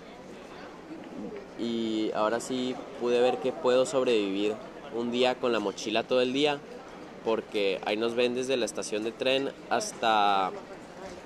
[1.60, 4.56] Y ahora sí pude ver que puedo sobrevivir
[4.96, 6.60] un día con la mochila todo el día.
[7.24, 10.52] Porque ahí nos ven desde la estación de tren hasta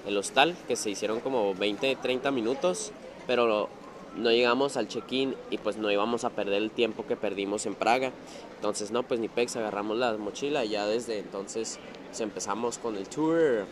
[0.06, 2.92] el hostal, que se hicieron como 20, 30 minutos.
[3.26, 3.70] Pero
[4.18, 7.76] no llegamos al check-in y pues no íbamos a perder el tiempo que perdimos en
[7.76, 8.12] Praga.
[8.56, 12.98] Entonces, no, pues ni pex, agarramos la mochila y ya desde entonces pues, empezamos con
[12.98, 13.66] el tour.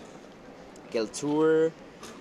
[0.92, 1.72] Que el tour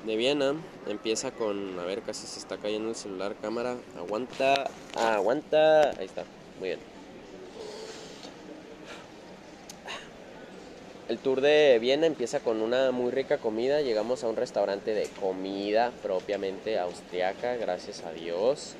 [0.06, 0.54] de Viena
[0.86, 6.24] empieza con, a ver, casi se está cayendo el celular, cámara, aguanta, aguanta, ahí está,
[6.58, 6.93] muy bien.
[11.06, 13.82] El tour de Viena empieza con una muy rica comida.
[13.82, 18.72] Llegamos a un restaurante de comida propiamente austriaca, gracias a Dios.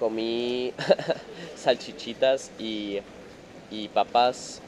[0.00, 0.72] Comí
[1.56, 2.98] salchichitas y,
[3.70, 4.60] y, papas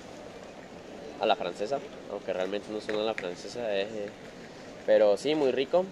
[1.20, 1.80] a la francesa,
[2.12, 3.76] aunque realmente no son a la francesa.
[3.76, 4.08] Eh,
[4.86, 5.84] pero sí, muy rico.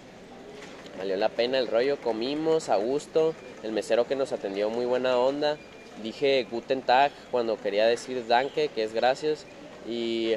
[0.99, 1.97] Valió la pena el rollo.
[1.97, 3.35] Comimos a gusto.
[3.65, 5.57] El mesero que nos atendió muy buena onda.
[6.01, 9.47] Dije Guten Tag cuando quería decir Danke, que es gracias
[9.89, 10.35] y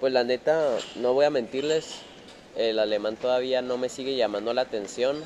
[0.00, 1.96] pues la neta, no voy a mentirles,
[2.56, 5.22] el alemán todavía no me sigue llamando la atención,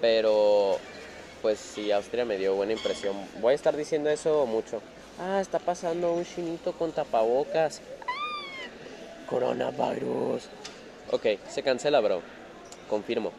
[0.00, 0.78] pero
[1.42, 3.16] pues sí, Austria me dio buena impresión.
[3.40, 4.80] Voy a estar diciendo eso mucho.
[5.20, 7.80] Ah, está pasando un chinito con tapabocas.
[9.28, 10.44] Coronavirus.
[11.10, 12.22] Ok, se cancela, bro.
[12.88, 13.32] Confirmo.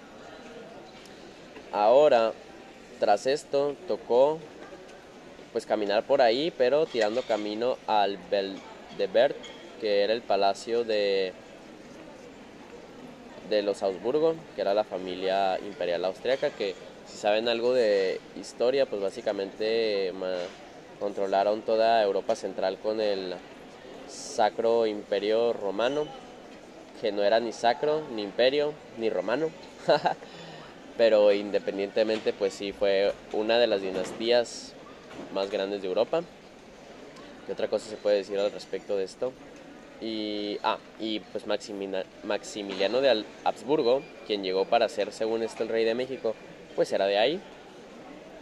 [1.71, 2.33] Ahora,
[2.99, 4.39] tras esto, tocó
[5.51, 8.59] pues caminar por ahí, pero tirando camino al Bel
[8.99, 9.37] de Bert,
[9.81, 11.33] que era el palacio de,
[13.49, 16.75] de los Augsburgo, que era la familia imperial austriaca, que
[17.07, 20.13] si saben algo de historia, pues básicamente
[20.99, 23.33] controlaron toda Europa Central con el
[24.07, 26.05] Sacro Imperio Romano,
[27.01, 29.49] que no era ni sacro, ni imperio, ni romano,
[30.97, 34.73] pero independientemente pues sí fue una de las dinastías
[35.33, 36.23] más grandes de Europa.
[37.49, 39.33] ¿Qué otra cosa se puede decir al respecto de esto?
[39.99, 45.83] Y, ah, y pues Maximiliano de Habsburgo, quien llegó para ser, según esto, el rey
[45.83, 46.35] de México,
[46.75, 47.41] pues era de ahí.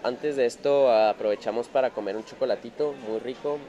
[0.03, 3.59] Antes de esto aprovechamos para comer un chocolatito muy rico,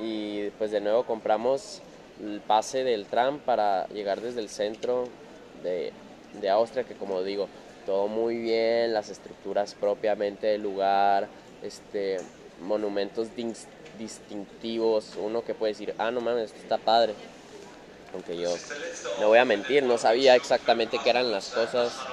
[0.00, 1.82] y pues de nuevo compramos
[2.18, 5.08] el pase del tram para llegar desde el centro
[5.62, 5.92] de,
[6.40, 7.48] de Austria, que como digo,
[7.84, 11.28] todo muy bien, las estructuras propiamente del lugar,
[11.62, 12.16] este,
[12.62, 13.36] monumentos
[14.00, 17.14] distintivos, uno que puede decir, ah, no mames, esto está padre.
[18.12, 18.60] Aunque yo
[19.16, 22.08] no voy a mentir, no sabía exactamente qué eran las cosas,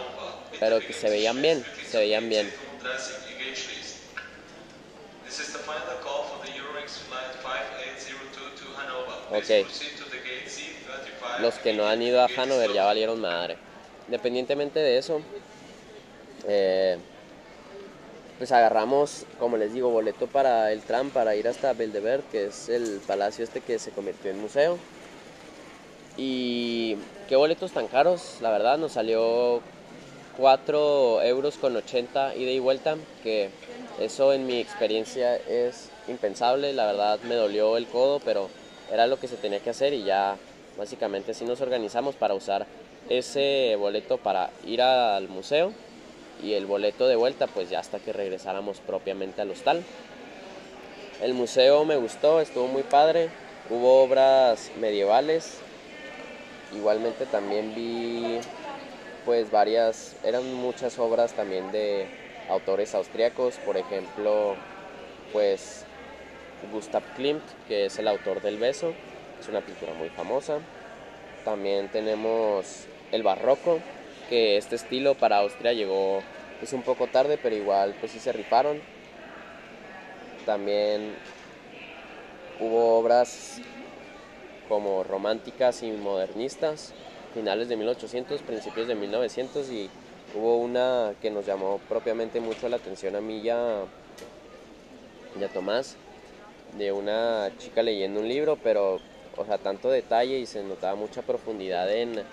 [0.60, 2.54] pero que se veían bien, se veían bien.
[9.30, 9.50] Ok.
[11.38, 13.62] Los que no han ido a Hanover ya valieron madre.
[14.08, 15.26] Independientemente de eso,
[16.44, 16.98] eh,
[18.38, 22.70] pues agarramos, como les digo, boleto para el tram para ir hasta Beldeberg, que es
[22.70, 24.78] el palacio este que se convirtió en museo.
[26.18, 26.98] Y
[27.28, 29.62] qué boletos tan caros, la verdad, nos salió
[30.38, 33.50] 4 euros con 80 ida y vuelta, que
[34.00, 38.50] eso en mi experiencia es impensable, la verdad me dolió el codo, pero
[38.92, 40.38] era lo que se tenía que hacer y ya
[40.78, 42.68] básicamente así nos organizamos para usar
[43.10, 45.74] ese boleto para ir al museo
[46.44, 49.84] y el boleto de vuelta pues ya hasta que regresáramos propiamente al hostal.
[51.22, 53.30] El museo me gustó, estuvo muy padre,
[53.70, 55.58] hubo obras medievales,
[56.76, 58.40] igualmente también vi
[59.26, 62.08] pues varias, eran muchas obras también de
[62.50, 64.56] autores austriacos, por ejemplo
[65.34, 65.84] pues
[66.72, 68.94] Gustav Klimt, que es el autor del beso,
[69.40, 70.60] es una pintura muy famosa.
[71.46, 73.80] También tenemos el barroco,
[74.30, 76.22] que este estilo para Austria llegó
[76.62, 78.82] es un poco tarde, pero igual pues sí se riparon.
[80.46, 81.14] También
[82.60, 83.62] hubo obras
[84.68, 86.94] como románticas y modernistas,
[87.34, 89.90] finales de 1800, principios de 1900 y
[90.36, 93.84] hubo una que nos llamó propiamente mucho la atención a mí ya,
[95.40, 95.96] ya Tomás,
[96.78, 99.00] de una chica leyendo un libro, pero
[99.38, 102.24] o sea, tanto detalle y se notaba mucha profundidad en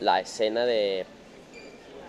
[0.00, 1.06] la escena de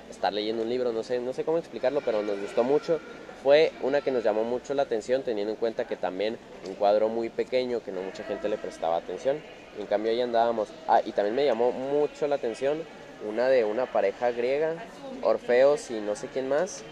[0.09, 2.99] estar leyendo un libro, no sé, no sé cómo explicarlo, pero nos gustó mucho.
[3.43, 7.09] Fue una que nos llamó mucho la atención, teniendo en cuenta que también un cuadro
[7.09, 9.41] muy pequeño que no mucha gente le prestaba atención.
[9.79, 10.69] En cambio ahí andábamos.
[10.87, 12.83] Ah, y también me llamó mucho la atención
[13.27, 14.75] una de una pareja griega,
[15.21, 16.83] Orfeos y no sé quién más.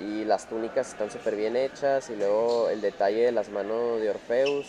[0.00, 4.10] Y las túnicas están súper bien hechas y luego el detalle de las manos de
[4.10, 4.66] Orfeus.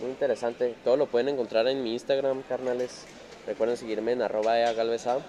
[0.00, 0.74] Muy interesante.
[0.82, 3.06] Todo lo pueden encontrar en mi Instagram, carnales.
[3.46, 5.22] Recuerden seguirme en arroba Entonces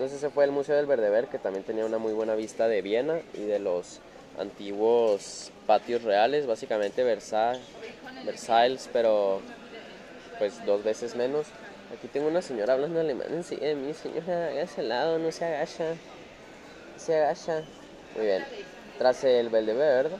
[0.00, 3.20] ese fue el Museo del Verdever, que también tenía una muy buena vista de Viena
[3.34, 4.00] y de los
[4.38, 7.62] antiguos patios reales, básicamente Versailles,
[8.24, 9.40] Versailles pero
[10.38, 11.46] pues dos veces menos.
[11.96, 13.44] Aquí tengo una señora hablando alemán.
[13.44, 15.94] Sí, eh, mi señora, hágase al lado, no se agacha.
[16.96, 17.62] Se agacha.
[18.16, 18.44] Muy bien.
[18.98, 20.10] Tras el Belvedere,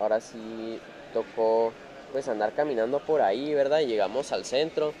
[0.00, 0.80] ahora sí
[1.12, 1.72] tocó
[2.12, 3.80] pues andar caminando por ahí, ¿verdad?
[3.80, 4.92] Y llegamos al centro,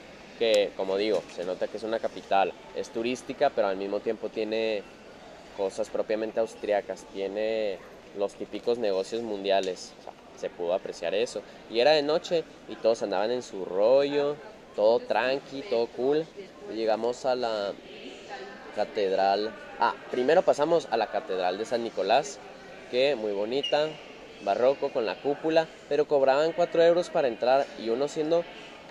[0.42, 4.28] que como digo, se nota que es una capital, es turística, pero al mismo tiempo
[4.28, 4.82] tiene
[5.56, 7.78] cosas propiamente austriacas, tiene
[8.18, 9.92] los típicos negocios mundiales,
[10.36, 11.42] se pudo apreciar eso.
[11.70, 14.34] Y era de noche y todos andaban en su rollo,
[14.74, 16.26] todo tranqui, todo cool.
[16.74, 17.72] Llegamos a la
[18.74, 19.52] catedral.
[19.78, 22.40] Ah, primero pasamos a la catedral de San Nicolás,
[22.90, 23.90] que muy bonita,
[24.44, 28.42] barroco con la cúpula, pero cobraban 4 euros para entrar y uno siendo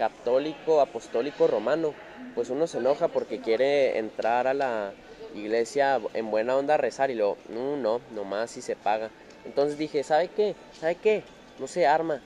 [0.02, 1.94] católico, apostólico, romano,
[2.34, 4.94] pues uno se enoja porque quiere entrar a la
[5.36, 9.12] iglesia en buena onda a rezar y luego, no, no, nomás si se paga.
[9.46, 10.56] Entonces dije, ¿sabe qué?
[10.80, 11.22] ¿Sabe qué?
[11.60, 12.20] No se arma.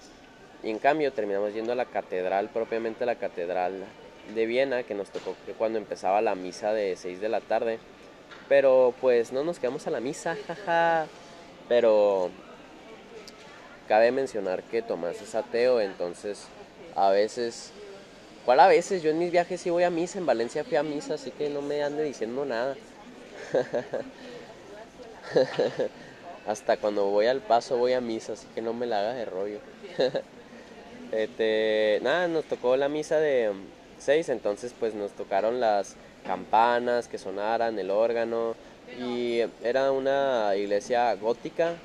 [0.63, 3.83] Y en cambio terminamos yendo a la catedral, propiamente la catedral
[4.33, 7.79] de Viena, que nos tocó cuando empezaba la misa de 6 de la tarde.
[8.47, 11.07] Pero pues no nos quedamos a la misa, jaja.
[11.67, 12.31] Pero
[13.87, 16.47] Cabe mencionar que Tomás es ateo, entonces
[16.95, 17.71] a veces,
[18.45, 19.03] ¿cuál a veces?
[19.03, 21.49] Yo en mis viajes sí voy a misa, en Valencia fui a misa, así que
[21.49, 22.75] no me ande diciendo nada.
[26.47, 29.25] Hasta cuando voy al paso voy a misa, así que no me la hagas de
[29.25, 29.59] rollo.
[31.11, 33.51] este, nada, nos tocó la misa de
[33.99, 35.95] seis, entonces pues nos tocaron las
[36.25, 38.55] campanas que sonaran, el órgano,
[38.99, 41.75] y era una iglesia gótica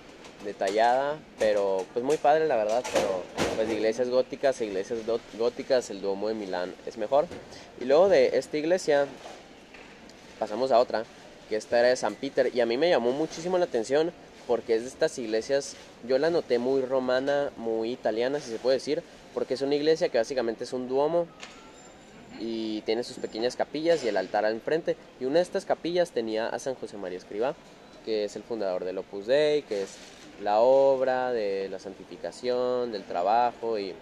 [0.44, 3.22] detallada, pero pues muy padre la verdad, pero
[3.56, 5.00] pues iglesias góticas e iglesias
[5.38, 7.26] góticas, el Duomo de Milán es mejor.
[7.80, 9.06] Y luego de esta iglesia
[10.38, 11.04] pasamos a otra,
[11.48, 14.12] que esta era de San Peter, y a mí me llamó muchísimo la atención
[14.46, 15.76] porque es de estas iglesias,
[16.08, 20.08] yo la noté muy romana, muy italiana, si se puede decir, porque es una iglesia
[20.08, 21.26] que básicamente es un duomo
[22.40, 24.96] y tiene sus pequeñas capillas y el altar al frente.
[25.20, 27.54] Y una de estas capillas tenía a San José María Escriba,
[28.04, 29.90] que es el fundador del Opus Dei, que es
[30.40, 33.94] la obra, de la santificación, del trabajo y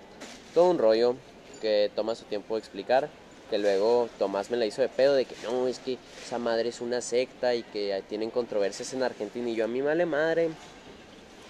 [0.55, 1.16] todo un rollo
[1.61, 3.09] que toma su tiempo explicar,
[3.51, 6.68] que luego Tomás me la hizo de pedo de que no, es que esa madre
[6.68, 10.51] es una secta y que tienen controversias en Argentina y yo a mí vale madre,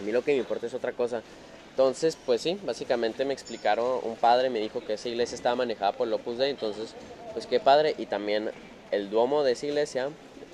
[0.00, 1.22] a mí lo que me importa es otra cosa.
[1.70, 5.92] Entonces, pues sí, básicamente me explicaron, un padre me dijo que esa iglesia estaba manejada
[5.92, 6.94] por Opus Dei, entonces,
[7.32, 8.50] pues qué padre, y también
[8.90, 10.08] el duomo de esa iglesia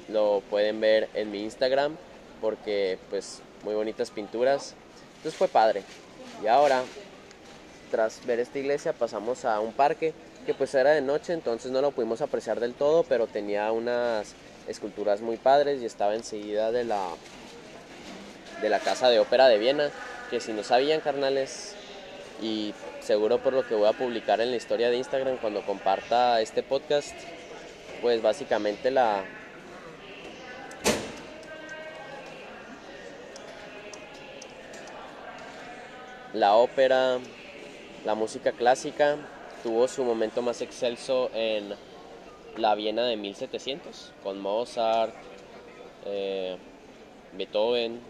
[0.08, 1.96] lo pueden ver en mi Instagram,
[2.42, 4.74] porque pues muy bonitas pinturas,
[5.16, 5.82] entonces fue padre.
[6.42, 6.82] Y ahora
[7.90, 10.12] tras ver esta iglesia pasamos a un parque
[10.46, 14.34] que pues era de noche, entonces no lo pudimos apreciar del todo, pero tenía unas
[14.68, 17.08] esculturas muy padres y estaba enseguida de la
[18.60, 19.90] de la casa de ópera de Viena,
[20.30, 21.74] que si no sabían carnales
[22.42, 26.40] y seguro por lo que voy a publicar en la historia de Instagram cuando comparta
[26.40, 27.14] este podcast,
[28.02, 29.24] pues básicamente la
[36.34, 37.18] la ópera
[38.04, 39.16] la música clásica
[39.62, 41.74] tuvo su momento más excelso en
[42.58, 45.14] la Viena de 1700, con Mozart,
[46.04, 46.56] eh,
[47.32, 48.00] Beethoven,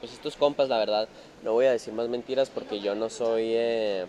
[0.00, 1.08] pues estos compas, la verdad,
[1.42, 4.06] no voy a decir más mentiras porque yo no soy eh,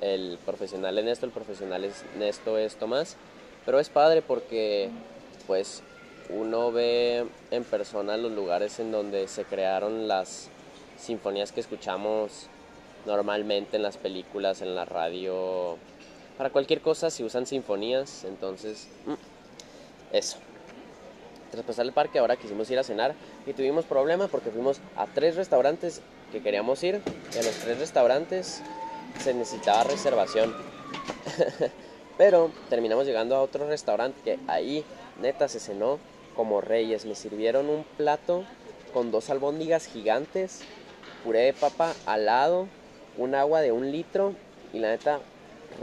[0.00, 3.16] el profesional en esto, el profesional en esto es Tomás,
[3.64, 4.90] pero es padre porque
[5.46, 5.82] pues
[6.28, 10.48] uno ve en persona los lugares en donde se crearon las
[10.96, 12.48] sinfonías que escuchamos
[13.06, 15.76] normalmente en las películas, en la radio,
[16.36, 19.14] para cualquier cosa si usan sinfonías, entonces mm,
[20.12, 20.38] eso.
[21.50, 23.14] Tras pasar el parque ahora quisimos ir a cenar
[23.46, 26.02] y tuvimos problemas porque fuimos a tres restaurantes
[26.32, 27.00] que queríamos ir
[27.34, 28.60] y a los tres restaurantes
[29.22, 30.54] se necesitaba reservación.
[32.18, 34.84] Pero terminamos llegando a otro restaurante que ahí
[35.22, 35.98] neta se cenó
[36.34, 37.06] como reyes.
[37.06, 38.44] Me sirvieron un plato
[38.92, 40.62] con dos albóndigas gigantes,
[41.24, 42.68] puré de papa al lado,
[43.18, 44.34] un agua de un litro
[44.72, 45.20] y la neta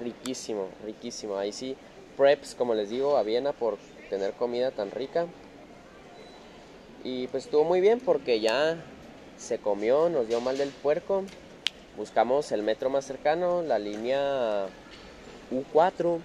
[0.02, 1.38] riquísimo, riquísimo.
[1.38, 1.76] Ahí sí,
[2.18, 3.78] preps, como les digo, a Viena por
[4.10, 5.28] tener comida tan rica.
[7.04, 8.78] Y pues estuvo muy bien porque ya
[9.38, 11.24] se comió, nos dio mal del puerco.
[11.98, 14.68] Buscamos el metro más cercano, la línea
[15.52, 16.20] U4.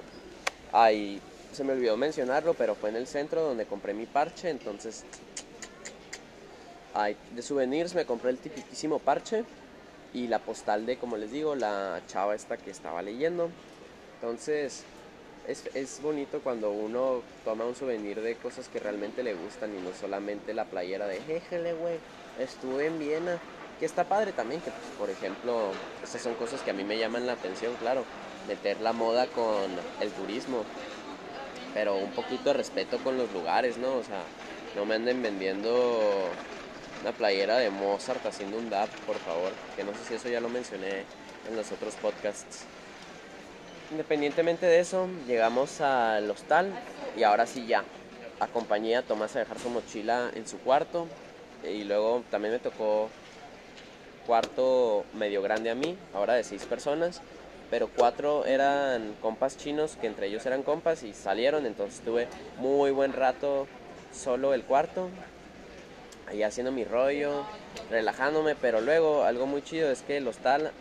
[0.72, 1.20] Ahí
[1.52, 4.50] se me olvidó mencionarlo, pero fue en el centro donde compré mi parche.
[4.50, 5.04] Entonces,
[7.34, 9.44] de souvenirs me compré el tipiquísimo parche
[10.14, 13.50] y la postal de, como les digo, la chava esta que estaba leyendo.
[14.14, 14.84] Entonces,
[15.46, 19.80] es, es, bonito cuando uno toma un souvenir de cosas que realmente le gustan y
[19.80, 21.98] no solamente la playera de, jejele, güey,
[22.38, 23.38] estuve en Viena.
[23.78, 25.70] Que está padre también, que pues, por ejemplo,
[26.02, 28.02] estas son cosas que a mí me llaman la atención, claro,
[28.48, 30.64] meter la moda con el turismo,
[31.74, 33.94] pero un poquito de respeto con los lugares, ¿no?
[33.94, 34.24] O sea,
[34.74, 36.28] no me anden vendiendo
[37.02, 40.40] una playera de Mozart haciendo un dab, por favor, que no sé si eso ya
[40.40, 41.04] lo mencioné
[41.48, 42.64] en los otros podcasts.
[43.90, 46.72] Independientemente de eso, llegamos al hostal
[47.16, 47.84] y ahora sí ya.
[48.40, 51.06] Acompañé a Tomás a dejar su mochila en su cuarto
[51.64, 53.08] y luego también me tocó
[54.26, 57.22] cuarto medio grande a mí, ahora de seis personas,
[57.70, 62.28] pero cuatro eran compas chinos que entre ellos eran compas y salieron, entonces tuve
[62.58, 63.66] muy buen rato
[64.12, 65.08] solo el cuarto
[66.28, 67.44] ahí haciendo mi rollo,
[67.90, 70.72] relajándome, pero luego algo muy chido es que el hostal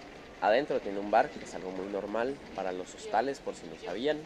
[0.41, 3.75] adentro tiene un bar, que es algo muy normal para los hostales, por si no
[3.83, 4.19] sabían.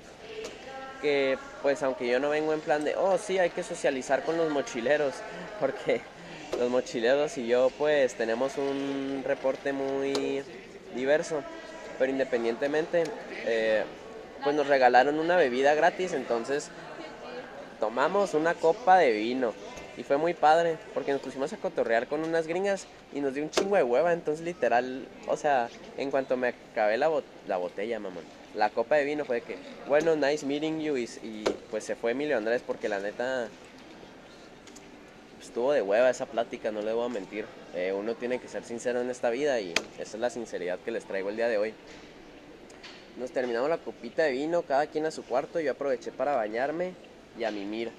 [1.01, 4.37] Que pues aunque yo no vengo en plan de, oh sí, hay que socializar con
[4.37, 5.13] los mochileros,
[5.59, 6.01] porque
[6.57, 10.43] los mochileros y yo pues tenemos un reporte muy
[10.95, 11.43] diverso,
[11.97, 13.03] pero independientemente,
[13.45, 13.83] eh,
[14.43, 16.69] pues nos regalaron una bebida gratis, entonces
[17.79, 19.53] tomamos una copa de vino
[19.97, 23.43] y fue muy padre, porque nos pusimos a cotorrear con unas gringas y nos dio
[23.43, 24.13] un chingo de hueva.
[24.13, 27.09] Entonces, literal, o sea, en cuanto me acabé la,
[27.47, 28.23] la botella, mamón,
[28.55, 30.97] la copa de vino fue de que, bueno, nice meeting you.
[30.97, 33.47] Y, pues se fue Emilio Andrés, porque la neta
[35.41, 37.45] estuvo de hueva esa plática, no le voy a mentir.
[37.75, 40.91] Eh, uno tiene que ser sincero en esta vida y esa es la sinceridad que
[40.91, 41.73] les traigo el día de hoy.
[43.17, 45.59] Nos terminamos la copita de vino, cada quien a su cuarto.
[45.59, 46.93] Yo aproveché para bañarme
[47.37, 47.91] y a mimir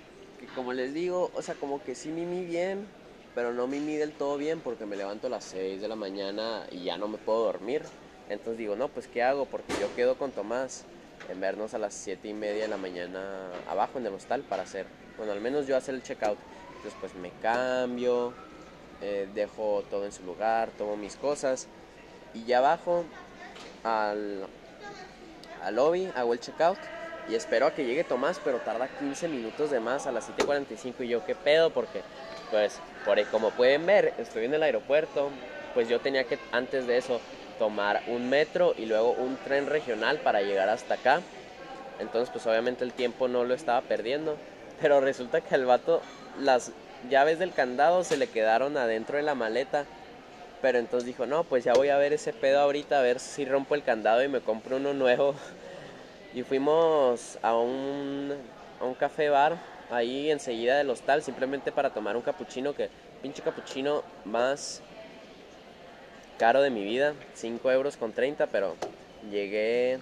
[0.49, 2.87] como les digo, o sea, como que sí mimi bien,
[3.35, 6.67] pero no mimi del todo bien porque me levanto a las 6 de la mañana
[6.71, 7.83] y ya no me puedo dormir.
[8.29, 9.47] Entonces digo, no, pues ¿qué hago?
[9.47, 10.85] Porque yo quedo con Tomás
[11.29, 14.63] en vernos a las 7 y media de la mañana abajo en el hostal para
[14.63, 14.87] hacer,
[15.17, 16.39] bueno, al menos yo hacer el checkout.
[16.77, 18.33] Entonces pues me cambio,
[19.01, 21.69] eh, dejo todo en su lugar, tomo mis cosas
[22.35, 23.05] y ya abajo
[23.85, 24.47] al,
[25.63, 26.79] al lobby hago el checkout
[27.29, 30.95] y espero a que llegue Tomás, pero tarda 15 minutos de más a las 7.45
[31.01, 32.03] y yo qué pedo porque
[32.51, 35.31] pues por como pueden ver estoy en el aeropuerto
[35.75, 37.21] pues yo tenía que antes de eso
[37.59, 41.21] tomar un metro y luego un tren regional para llegar hasta acá.
[41.99, 44.37] Entonces pues obviamente el tiempo no lo estaba perdiendo.
[44.81, 46.03] Pero resulta que al vato
[46.41, 46.73] las
[47.09, 49.85] llaves del candado se le quedaron adentro de la maleta.
[50.61, 53.45] Pero entonces dijo, no, pues ya voy a ver ese pedo ahorita, a ver si
[53.45, 55.35] rompo el candado y me compro uno nuevo.
[56.35, 58.33] Y fuimos a un,
[58.81, 59.57] a un café bar
[59.91, 62.89] ahí enseguida del hostal simplemente para tomar un capuchino que
[63.21, 64.81] pinche capuchino más
[66.39, 68.75] caro de mi vida, 5 euros con 30, pero
[69.31, 69.99] llegué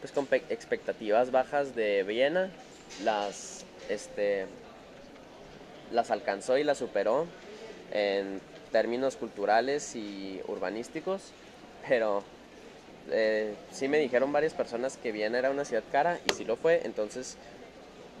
[0.00, 2.50] pues con expectativas bajas de Viena,
[3.02, 4.46] las este
[5.90, 7.26] las alcanzó y las superó
[7.92, 11.32] en términos culturales y urbanísticos,
[11.88, 12.22] pero
[13.10, 16.56] eh, sí me dijeron varias personas que Viena era una ciudad cara y sí lo
[16.56, 17.36] fue, entonces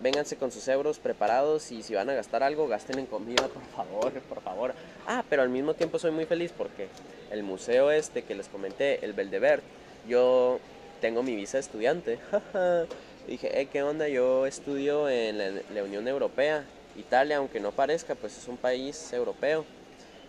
[0.02, 3.64] vénganse con sus euros preparados y si van a gastar algo, gasten en comida, por
[3.64, 4.74] favor, por favor.
[5.06, 6.88] Ah, pero al mismo tiempo soy muy feliz porque
[7.30, 9.62] el museo este que les comenté, el Beldebert,
[10.08, 10.58] yo
[11.00, 12.18] tengo mi visa de estudiante.
[13.26, 14.08] Dije, eh, ¿qué onda?
[14.08, 16.64] Yo estudio en la, Unión Europea.
[16.96, 19.64] Italia, aunque no parezca, pues es un país europeo.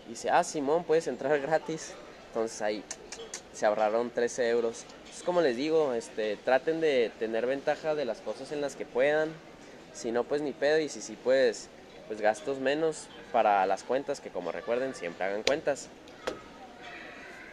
[0.08, 1.93] Dice, ah, Simón, puedes entrar gratis.
[2.28, 2.84] Entonces ahí
[3.54, 4.86] se ahorraron 13 euros.
[5.16, 8.86] Es como les digo, este, traten de tener ventaja de las cosas en las que
[8.86, 9.30] puedan.
[9.93, 10.80] Si no, pues ni pedo.
[10.80, 11.70] Y si sí, pues,
[12.08, 15.89] pues gastos menos para las cuentas, que como recuerden, siempre hagan cuentas.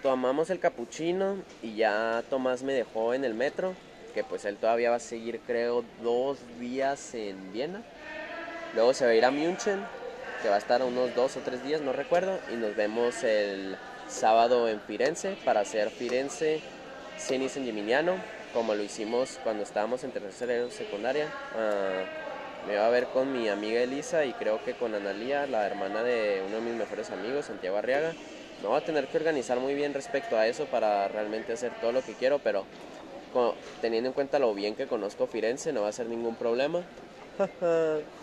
[0.02, 3.74] Tomamos el capuchino y ya Tomás me dejó en el metro,
[4.14, 7.82] que pues él todavía va a seguir creo dos días en Viena.
[8.74, 9.84] Luego se va a ir a München,
[10.42, 13.76] que va a estar unos dos o tres días, no recuerdo, y nos vemos el
[14.10, 16.60] sábado en Firenze para hacer Firenze
[17.16, 18.16] Cine San Gimignano,
[18.52, 21.28] como lo hicimos cuando estábamos en tercera secundaria.
[21.56, 22.02] Ah,
[22.66, 26.02] me va a ver con mi amiga Elisa y creo que con Analía, la hermana
[26.02, 28.12] de uno de mis mejores amigos, Santiago Arriaga.
[28.60, 31.92] Me voy a tener que organizar muy bien respecto a eso para realmente hacer todo
[31.92, 32.66] lo que quiero, pero
[33.80, 36.82] teniendo en cuenta lo bien que conozco Firenze, no va a ser ningún problema.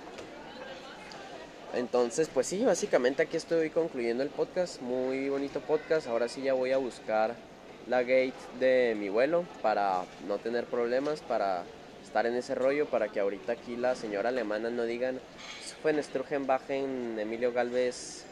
[1.74, 4.82] Entonces, pues sí, básicamente aquí estoy concluyendo el podcast.
[4.82, 6.07] Muy bonito podcast.
[6.07, 7.36] Ahora sí ya voy a buscar
[7.88, 11.63] la gate de mi vuelo para no tener problemas, para
[12.03, 15.20] estar en ese rollo, para que ahorita aquí la señora alemana no digan,
[15.82, 18.26] fue en Strugenbachen, Emilio Galvez,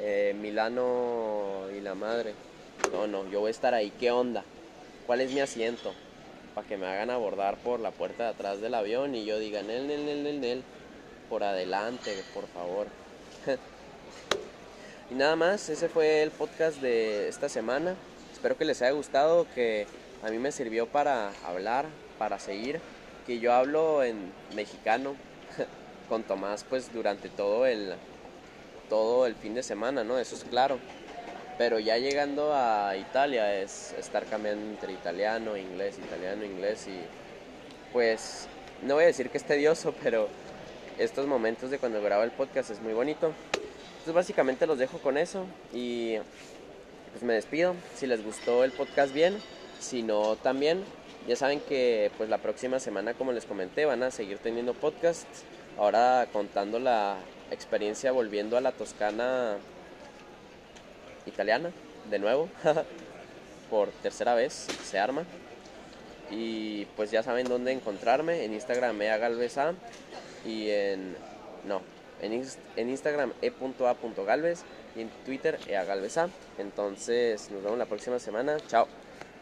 [0.00, 2.34] eh, Milano y la madre.
[2.92, 3.92] No, no, yo voy a estar ahí.
[4.00, 4.44] ¿Qué onda?
[5.06, 5.94] ¿Cuál es mi asiento?
[6.54, 9.62] Para que me hagan abordar por la puerta de atrás del avión y yo diga,
[9.62, 10.64] Nel, Nel, Nel, Nel, Nel
[11.30, 12.88] por adelante, por favor.
[15.10, 17.94] y nada más, ese fue el podcast de esta semana.
[18.32, 19.86] Espero que les haya gustado, que
[20.24, 21.86] a mí me sirvió para hablar,
[22.18, 22.80] para seguir,
[23.26, 25.14] que yo hablo en mexicano
[26.08, 27.94] con Tomás pues durante todo el
[28.88, 30.18] todo el fin de semana, ¿no?
[30.18, 30.78] Eso es claro.
[31.58, 36.98] Pero ya llegando a Italia es estar cambiando entre italiano, inglés, italiano, inglés y
[37.92, 38.48] pues
[38.82, 40.28] no voy a decir que es tedioso, pero
[41.00, 43.32] estos momentos de cuando grabo el podcast es muy bonito.
[43.54, 46.16] Entonces básicamente los dejo con eso y
[47.10, 47.74] pues me despido.
[47.94, 49.38] Si les gustó el podcast bien,
[49.80, 50.84] si no también,
[51.26, 55.44] ya saben que pues la próxima semana como les comenté van a seguir teniendo podcasts.
[55.78, 57.16] Ahora contando la
[57.50, 59.56] experiencia volviendo a la Toscana
[61.24, 61.70] italiana
[62.10, 62.48] de nuevo
[63.70, 65.24] por tercera vez se arma
[66.30, 69.74] y pues ya saben dónde encontrarme en Instagram eagalvesa
[70.44, 71.16] y en
[71.64, 71.82] no
[72.20, 72.42] en,
[72.76, 74.62] en Instagram e.a.galvez
[74.96, 76.28] y en Twitter eagalvesa
[76.58, 78.56] entonces nos vemos la próxima semana.
[78.68, 78.86] Chao